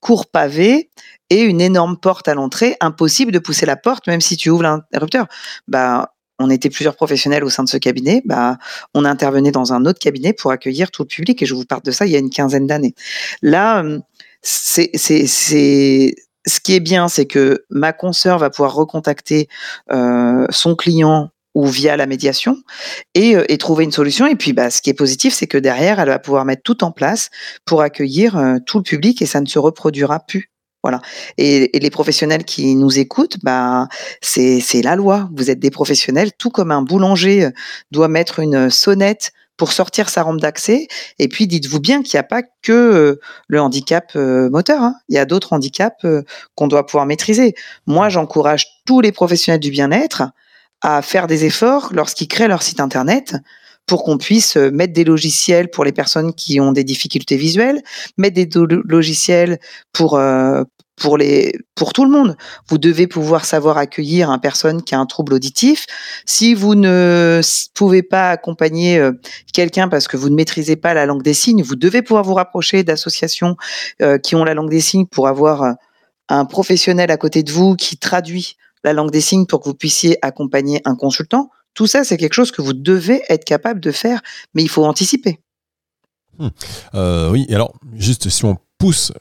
court 0.00 0.26
pavé 0.26 0.90
et 1.30 1.42
une 1.42 1.60
énorme 1.60 1.96
porte 1.96 2.28
à 2.28 2.34
l'entrée, 2.34 2.76
impossible 2.80 3.32
de 3.32 3.38
pousser 3.38 3.66
la 3.66 3.76
porte 3.76 4.06
même 4.06 4.20
si 4.20 4.36
tu 4.36 4.50
ouvres 4.50 4.62
l'interrupteur. 4.62 5.26
Bah, 5.66 6.14
on 6.38 6.50
était 6.50 6.70
plusieurs 6.70 6.94
professionnels 6.94 7.44
au 7.44 7.50
sein 7.50 7.64
de 7.64 7.68
ce 7.68 7.76
cabinet, 7.76 8.22
bah, 8.24 8.58
on 8.94 9.04
intervenait 9.04 9.50
dans 9.50 9.72
un 9.72 9.84
autre 9.86 9.98
cabinet 9.98 10.32
pour 10.32 10.52
accueillir 10.52 10.90
tout 10.90 11.02
le 11.02 11.08
public 11.08 11.42
et 11.42 11.46
je 11.46 11.54
vous 11.54 11.64
parle 11.64 11.82
de 11.82 11.90
ça 11.90 12.06
il 12.06 12.12
y 12.12 12.16
a 12.16 12.20
une 12.20 12.30
quinzaine 12.30 12.66
d'années. 12.66 12.94
Là, 13.42 13.80
hum, 13.80 14.02
c'est, 14.42 14.90
c'est, 14.94 15.26
c'est, 15.26 16.14
ce 16.46 16.60
qui 16.60 16.74
est 16.74 16.80
bien, 16.80 17.08
c'est 17.08 17.26
que 17.26 17.64
ma 17.70 17.92
consoeur 17.92 18.38
va 18.38 18.50
pouvoir 18.50 18.74
recontacter 18.74 19.48
euh, 19.92 20.46
son 20.50 20.76
client 20.76 21.30
ou 21.54 21.66
via 21.66 21.96
la 21.96 22.06
médiation 22.06 22.56
et, 23.14 23.34
euh, 23.34 23.44
et, 23.48 23.58
trouver 23.58 23.84
une 23.84 23.92
solution. 23.92 24.26
Et 24.26 24.36
puis, 24.36 24.52
bah, 24.52 24.70
ce 24.70 24.80
qui 24.80 24.90
est 24.90 24.94
positif, 24.94 25.34
c'est 25.34 25.48
que 25.48 25.58
derrière, 25.58 25.98
elle 25.98 26.08
va 26.08 26.18
pouvoir 26.20 26.44
mettre 26.44 26.62
tout 26.62 26.84
en 26.84 26.92
place 26.92 27.30
pour 27.64 27.82
accueillir 27.82 28.36
euh, 28.36 28.58
tout 28.64 28.78
le 28.78 28.84
public 28.84 29.20
et 29.22 29.26
ça 29.26 29.40
ne 29.40 29.46
se 29.46 29.58
reproduira 29.58 30.20
plus. 30.20 30.52
Voilà. 30.82 31.00
Et, 31.38 31.70
les 31.78 31.90
professionnels 31.90 32.44
qui 32.44 32.74
nous 32.74 32.98
écoutent, 32.98 33.38
bah, 33.42 33.88
c'est 34.20 34.82
la 34.82 34.96
loi. 34.96 35.28
Vous 35.34 35.50
êtes 35.50 35.58
des 35.58 35.70
professionnels, 35.70 36.30
tout 36.38 36.50
comme 36.50 36.70
un 36.70 36.82
boulanger 36.82 37.48
doit 37.90 38.08
mettre 38.08 38.38
une 38.38 38.70
sonnette 38.70 39.32
pour 39.56 39.72
sortir 39.72 40.08
sa 40.08 40.22
rampe 40.22 40.40
d'accès. 40.40 40.86
Et 41.18 41.26
puis, 41.28 41.48
dites-vous 41.48 41.80
bien 41.80 42.02
qu'il 42.02 42.16
n'y 42.16 42.20
a 42.20 42.24
pas 42.24 42.42
que 42.62 43.18
le 43.48 43.60
handicap 43.60 44.14
moteur. 44.14 44.82
Hein. 44.82 44.94
Il 45.08 45.16
y 45.16 45.18
a 45.18 45.24
d'autres 45.24 45.52
handicaps 45.52 46.06
qu'on 46.54 46.68
doit 46.68 46.86
pouvoir 46.86 47.06
maîtriser. 47.06 47.54
Moi, 47.86 48.08
j'encourage 48.08 48.66
tous 48.86 49.00
les 49.00 49.10
professionnels 49.10 49.60
du 49.60 49.70
bien-être 49.70 50.22
à 50.80 51.02
faire 51.02 51.26
des 51.26 51.44
efforts 51.44 51.90
lorsqu'ils 51.92 52.28
créent 52.28 52.48
leur 52.48 52.62
site 52.62 52.78
internet 52.78 53.34
pour 53.88 54.04
qu'on 54.04 54.18
puisse 54.18 54.56
mettre 54.56 54.92
des 54.92 55.04
logiciels 55.04 55.70
pour 55.70 55.84
les 55.84 55.92
personnes 55.92 56.32
qui 56.34 56.60
ont 56.60 56.70
des 56.72 56.84
difficultés 56.84 57.36
visuelles, 57.36 57.82
mettre 58.16 58.34
des 58.34 58.48
logiciels 58.84 59.58
pour 59.92 60.20
pour 60.98 61.16
les 61.16 61.54
pour 61.74 61.92
tout 61.92 62.04
le 62.04 62.10
monde. 62.10 62.36
Vous 62.68 62.78
devez 62.78 63.06
pouvoir 63.06 63.44
savoir 63.44 63.78
accueillir 63.78 64.30
une 64.30 64.40
personne 64.40 64.82
qui 64.82 64.94
a 64.94 64.98
un 64.98 65.06
trouble 65.06 65.32
auditif. 65.32 65.86
Si 66.26 66.54
vous 66.54 66.74
ne 66.74 67.40
pouvez 67.74 68.02
pas 68.02 68.30
accompagner 68.30 69.00
quelqu'un 69.52 69.88
parce 69.88 70.06
que 70.06 70.16
vous 70.16 70.28
ne 70.28 70.34
maîtrisez 70.34 70.76
pas 70.76 70.94
la 70.94 71.06
langue 71.06 71.22
des 71.22 71.34
signes, 71.34 71.62
vous 71.62 71.76
devez 71.76 72.02
pouvoir 72.02 72.24
vous 72.24 72.34
rapprocher 72.34 72.82
d'associations 72.84 73.56
qui 74.22 74.34
ont 74.36 74.44
la 74.44 74.54
langue 74.54 74.70
des 74.70 74.80
signes 74.80 75.06
pour 75.06 75.28
avoir 75.28 75.76
un 76.28 76.44
professionnel 76.44 77.10
à 77.10 77.16
côté 77.16 77.42
de 77.42 77.50
vous 77.50 77.74
qui 77.74 77.96
traduit 77.96 78.56
la 78.84 78.92
langue 78.92 79.10
des 79.10 79.20
signes 79.20 79.46
pour 79.46 79.60
que 79.60 79.68
vous 79.68 79.74
puissiez 79.74 80.18
accompagner 80.22 80.82
un 80.84 80.94
consultant. 80.94 81.50
Tout 81.78 81.86
ça, 81.86 82.02
c'est 82.02 82.16
quelque 82.16 82.34
chose 82.34 82.50
que 82.50 82.60
vous 82.60 82.72
devez 82.72 83.22
être 83.28 83.44
capable 83.44 83.78
de 83.78 83.92
faire, 83.92 84.20
mais 84.52 84.64
il 84.64 84.68
faut 84.68 84.84
anticiper. 84.84 85.38
Hmm. 86.36 86.48
Euh, 86.96 87.30
oui, 87.30 87.46
alors 87.50 87.72
juste 87.94 88.30
si 88.30 88.44
on 88.44 88.56
pousse, 88.78 89.12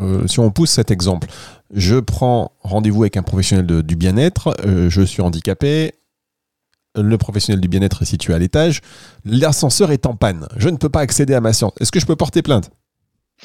euh, 0.00 0.26
si 0.26 0.40
on 0.40 0.50
pousse 0.50 0.70
cet 0.70 0.90
exemple, 0.90 1.28
je 1.74 1.96
prends 1.96 2.52
rendez-vous 2.62 3.02
avec 3.02 3.18
un 3.18 3.22
professionnel 3.22 3.66
du 3.82 3.96
bien-être, 3.96 4.56
euh, 4.64 4.88
je 4.88 5.02
suis 5.02 5.20
handicapé, 5.20 5.92
le 6.94 7.18
professionnel 7.18 7.60
du 7.60 7.68
bien-être 7.68 8.00
est 8.00 8.06
situé 8.06 8.32
à 8.32 8.38
l'étage, 8.38 8.80
l'ascenseur 9.26 9.92
est 9.92 10.06
en 10.06 10.16
panne, 10.16 10.48
je 10.56 10.70
ne 10.70 10.78
peux 10.78 10.88
pas 10.88 11.00
accéder 11.00 11.34
à 11.34 11.42
ma 11.42 11.52
séance. 11.52 11.74
Est-ce 11.80 11.92
que 11.92 12.00
je 12.00 12.06
peux 12.06 12.16
porter 12.16 12.40
plainte? 12.40 12.70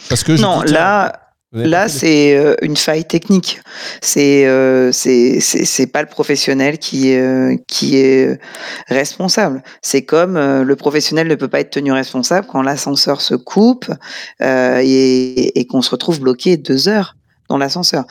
Parce 0.08 0.24
que 0.24 0.32
non, 0.40 0.62
là, 0.62 1.31
Là, 1.54 1.90
c'est 1.90 2.38
euh, 2.38 2.56
une 2.62 2.78
faille 2.78 3.04
technique. 3.04 3.62
C'est 4.02 4.46
euh, 4.46 4.92
c'est 4.94 5.92
pas 5.92 6.02
le 6.02 6.08
professionnel 6.08 6.78
qui 6.78 7.14
euh, 7.14 7.58
qui 7.68 7.98
est 7.98 8.40
responsable. 8.88 9.62
C'est 9.82 10.04
comme 10.04 10.38
euh, 10.38 10.64
le 10.64 10.76
professionnel 10.78 11.28
ne 11.28 11.36
peut 11.36 11.50
pas 11.50 11.60
être 11.60 11.72
tenu 11.72 11.92
responsable 11.92 12.48
quand 12.48 12.62
l'ascenseur 12.62 13.20
se 13.20 13.36
coupe 13.36 13.92
et, 14.40 15.60
et 15.60 15.68
qu'on 15.68 15.82
se 15.82 15.90
retrouve 15.92 16.22
bloqué 16.22 16.56
deux 16.56 16.88
heures 16.88 17.18
dans 17.50 17.58
l'ascenseur. 17.58 18.06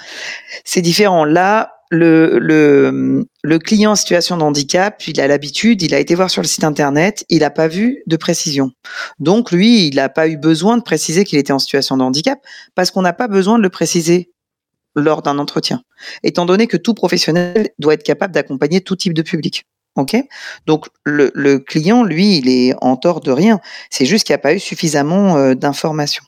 C'est 0.64 0.82
différent. 0.82 1.24
Là, 1.24 1.79
le, 1.90 3.58
client 3.58 3.92
en 3.92 3.96
situation 3.96 4.36
de 4.36 4.42
handicap, 4.42 5.06
il 5.06 5.20
a 5.20 5.26
l'habitude, 5.26 5.82
il 5.82 5.94
a 5.94 5.98
été 5.98 6.14
voir 6.14 6.30
sur 6.30 6.42
le 6.42 6.46
site 6.46 6.64
internet, 6.64 7.24
il 7.28 7.40
n'a 7.40 7.50
pas 7.50 7.68
vu 7.68 8.02
de 8.06 8.16
précision. 8.16 8.70
Donc 9.18 9.50
lui, 9.50 9.86
il 9.86 9.96
n'a 9.96 10.08
pas 10.08 10.28
eu 10.28 10.36
besoin 10.36 10.76
de 10.76 10.82
préciser 10.82 11.24
qu'il 11.24 11.38
était 11.38 11.52
en 11.52 11.58
situation 11.58 11.96
de 11.96 12.02
handicap 12.02 12.38
parce 12.74 12.90
qu'on 12.90 13.02
n'a 13.02 13.12
pas 13.12 13.28
besoin 13.28 13.58
de 13.58 13.62
le 13.62 13.70
préciser 13.70 14.30
lors 14.96 15.22
d'un 15.22 15.38
entretien, 15.38 15.82
étant 16.22 16.46
donné 16.46 16.66
que 16.66 16.76
tout 16.76 16.94
professionnel 16.94 17.70
doit 17.78 17.94
être 17.94 18.02
capable 18.02 18.34
d'accompagner 18.34 18.80
tout 18.80 18.96
type 18.96 19.14
de 19.14 19.22
public. 19.22 19.66
Ok? 19.96 20.16
Donc 20.66 20.86
le, 21.04 21.30
le, 21.34 21.58
client, 21.58 22.04
lui, 22.04 22.38
il 22.38 22.48
est 22.48 22.74
en 22.80 22.96
tort 22.96 23.20
de 23.20 23.32
rien. 23.32 23.60
C'est 23.90 24.06
juste 24.06 24.24
qu'il 24.24 24.32
n'y 24.32 24.36
a 24.36 24.42
pas 24.42 24.54
eu 24.54 24.60
suffisamment 24.60 25.36
euh, 25.36 25.54
d'informations. 25.54 26.24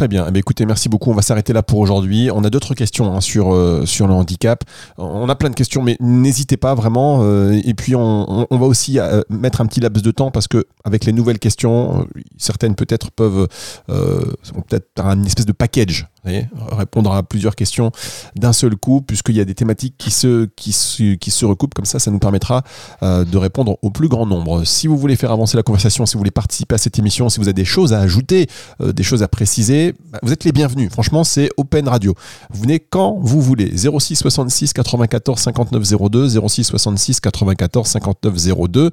Très 0.00 0.08
bien. 0.08 0.26
Eh 0.34 0.38
écoutez, 0.38 0.64
merci 0.64 0.88
beaucoup. 0.88 1.10
On 1.10 1.14
va 1.14 1.20
s'arrêter 1.20 1.52
là 1.52 1.62
pour 1.62 1.78
aujourd'hui. 1.78 2.30
On 2.32 2.42
a 2.42 2.48
d'autres 2.48 2.72
questions 2.72 3.14
hein, 3.14 3.20
sur, 3.20 3.52
euh, 3.52 3.84
sur 3.84 4.06
le 4.06 4.14
handicap. 4.14 4.64
On 4.96 5.28
a 5.28 5.34
plein 5.34 5.50
de 5.50 5.54
questions, 5.54 5.82
mais 5.82 5.98
n'hésitez 6.00 6.56
pas 6.56 6.74
vraiment. 6.74 7.18
Euh, 7.22 7.60
et 7.66 7.74
puis, 7.74 7.94
on, 7.94 8.46
va 8.50 8.64
aussi 8.64 8.98
euh, 8.98 9.20
mettre 9.28 9.60
un 9.60 9.66
petit 9.66 9.80
laps 9.80 10.02
de 10.02 10.10
temps 10.10 10.30
parce 10.30 10.48
que 10.48 10.64
avec 10.84 11.04
les 11.04 11.12
nouvelles 11.12 11.38
questions, 11.38 12.08
certaines 12.38 12.76
peut-être 12.76 13.10
peuvent 13.10 13.46
peut-être 13.88 14.86
une 15.04 15.26
espèce 15.26 15.44
de 15.44 15.52
package 15.52 16.08
répondre 16.24 17.12
à 17.12 17.22
plusieurs 17.22 17.56
questions 17.56 17.92
d'un 18.36 18.52
seul 18.52 18.76
coup, 18.76 19.00
puisqu'il 19.00 19.36
y 19.36 19.40
a 19.40 19.44
des 19.44 19.54
thématiques 19.54 19.94
qui 19.98 20.10
se, 20.10 20.46
qui, 20.56 20.72
se, 20.72 21.14
qui 21.14 21.30
se 21.30 21.44
recoupent 21.44 21.74
comme 21.74 21.84
ça, 21.84 21.98
ça 21.98 22.10
nous 22.10 22.18
permettra 22.18 22.62
euh, 23.02 23.24
de 23.24 23.38
répondre 23.38 23.78
au 23.82 23.90
plus 23.90 24.08
grand 24.08 24.26
nombre. 24.26 24.64
Si 24.64 24.86
vous 24.86 24.96
voulez 24.96 25.16
faire 25.16 25.32
avancer 25.32 25.56
la 25.56 25.62
conversation, 25.62 26.06
si 26.06 26.14
vous 26.14 26.20
voulez 26.20 26.30
participer 26.30 26.74
à 26.74 26.78
cette 26.78 26.98
émission, 26.98 27.28
si 27.28 27.38
vous 27.38 27.46
avez 27.46 27.54
des 27.54 27.64
choses 27.64 27.92
à 27.92 28.00
ajouter, 28.00 28.48
euh, 28.80 28.92
des 28.92 29.02
choses 29.02 29.22
à 29.22 29.28
préciser, 29.28 29.94
bah, 30.10 30.18
vous 30.22 30.32
êtes 30.32 30.44
les 30.44 30.52
bienvenus. 30.52 30.90
Franchement, 30.90 31.24
c'est 31.24 31.50
Open 31.56 31.88
Radio. 31.88 32.14
Vous 32.50 32.62
venez 32.62 32.80
quand 32.80 33.18
vous 33.20 33.40
voulez. 33.40 33.72
06 33.76 34.16
66 34.16 34.72
94 34.72 35.38
59 35.40 36.10
02, 36.10 36.28
06 36.48 36.64
66 36.64 37.20
94 37.20 37.86
59 37.86 38.34
02. 38.68 38.90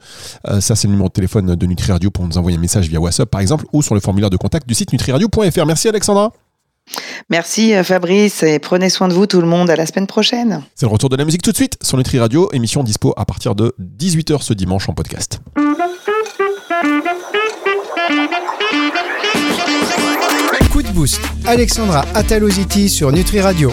ça, 0.60 0.76
c'est 0.76 0.88
le 0.88 0.92
numéro 0.92 1.10
de 1.10 1.14
téléphone 1.14 1.56
de 1.56 1.66
Nutri 1.66 1.92
Radio 1.92 2.12
pour 2.12 2.26
nous 2.26 2.38
envoyer 2.38 2.58
un 2.58 2.62
message 2.62 2.88
via 2.88 3.00
WhatsApp, 3.00 3.30
par 3.30 3.42
exemple, 3.42 3.66
ou 3.74 3.82
sur 3.82 3.96
le 3.96 4.02
formulaire 4.02 4.30
de 4.30 4.38
contact 4.38 4.68
du 4.68 4.74
site 4.74 4.92
nutriradio.fr. 4.94 5.66
Merci 5.66 5.88
Alexandra. 5.88 6.32
Merci 7.30 7.74
euh, 7.74 7.84
Fabrice 7.84 8.44
et 8.44 8.60
prenez 8.60 8.90
soin 8.90 9.08
de 9.08 9.14
vous 9.14 9.26
tout 9.26 9.42
le 9.42 9.48
monde. 9.48 9.70
À 9.70 9.76
la 9.76 9.86
semaine 9.86 10.08
prochaine. 10.08 10.62
C'est 10.76 10.86
le 10.86 10.92
retour 10.92 11.10
de 11.10 11.16
la 11.16 11.26
musique 11.26 11.42
tout 11.42 11.52
de 11.52 11.56
suite 11.56 11.78
sur 11.82 11.98
Nutri 11.98 12.20
Radio, 12.20 12.50
émission 12.54 12.84
dispo 12.84 13.14
à 13.18 13.26
partir 13.26 13.56
de 13.56 13.74
18h 13.80 14.42
ce 14.42 14.54
dimanche 14.54 14.88
en 14.90 14.94
podcast. 14.94 15.40
Coup 20.72 20.84
de 20.84 20.90
boost. 20.90 21.20
Alexandra 21.46 22.06
Ataloziti 22.14 22.90
sur 22.90 23.12
Nutri 23.12 23.42
Radio. 23.42 23.66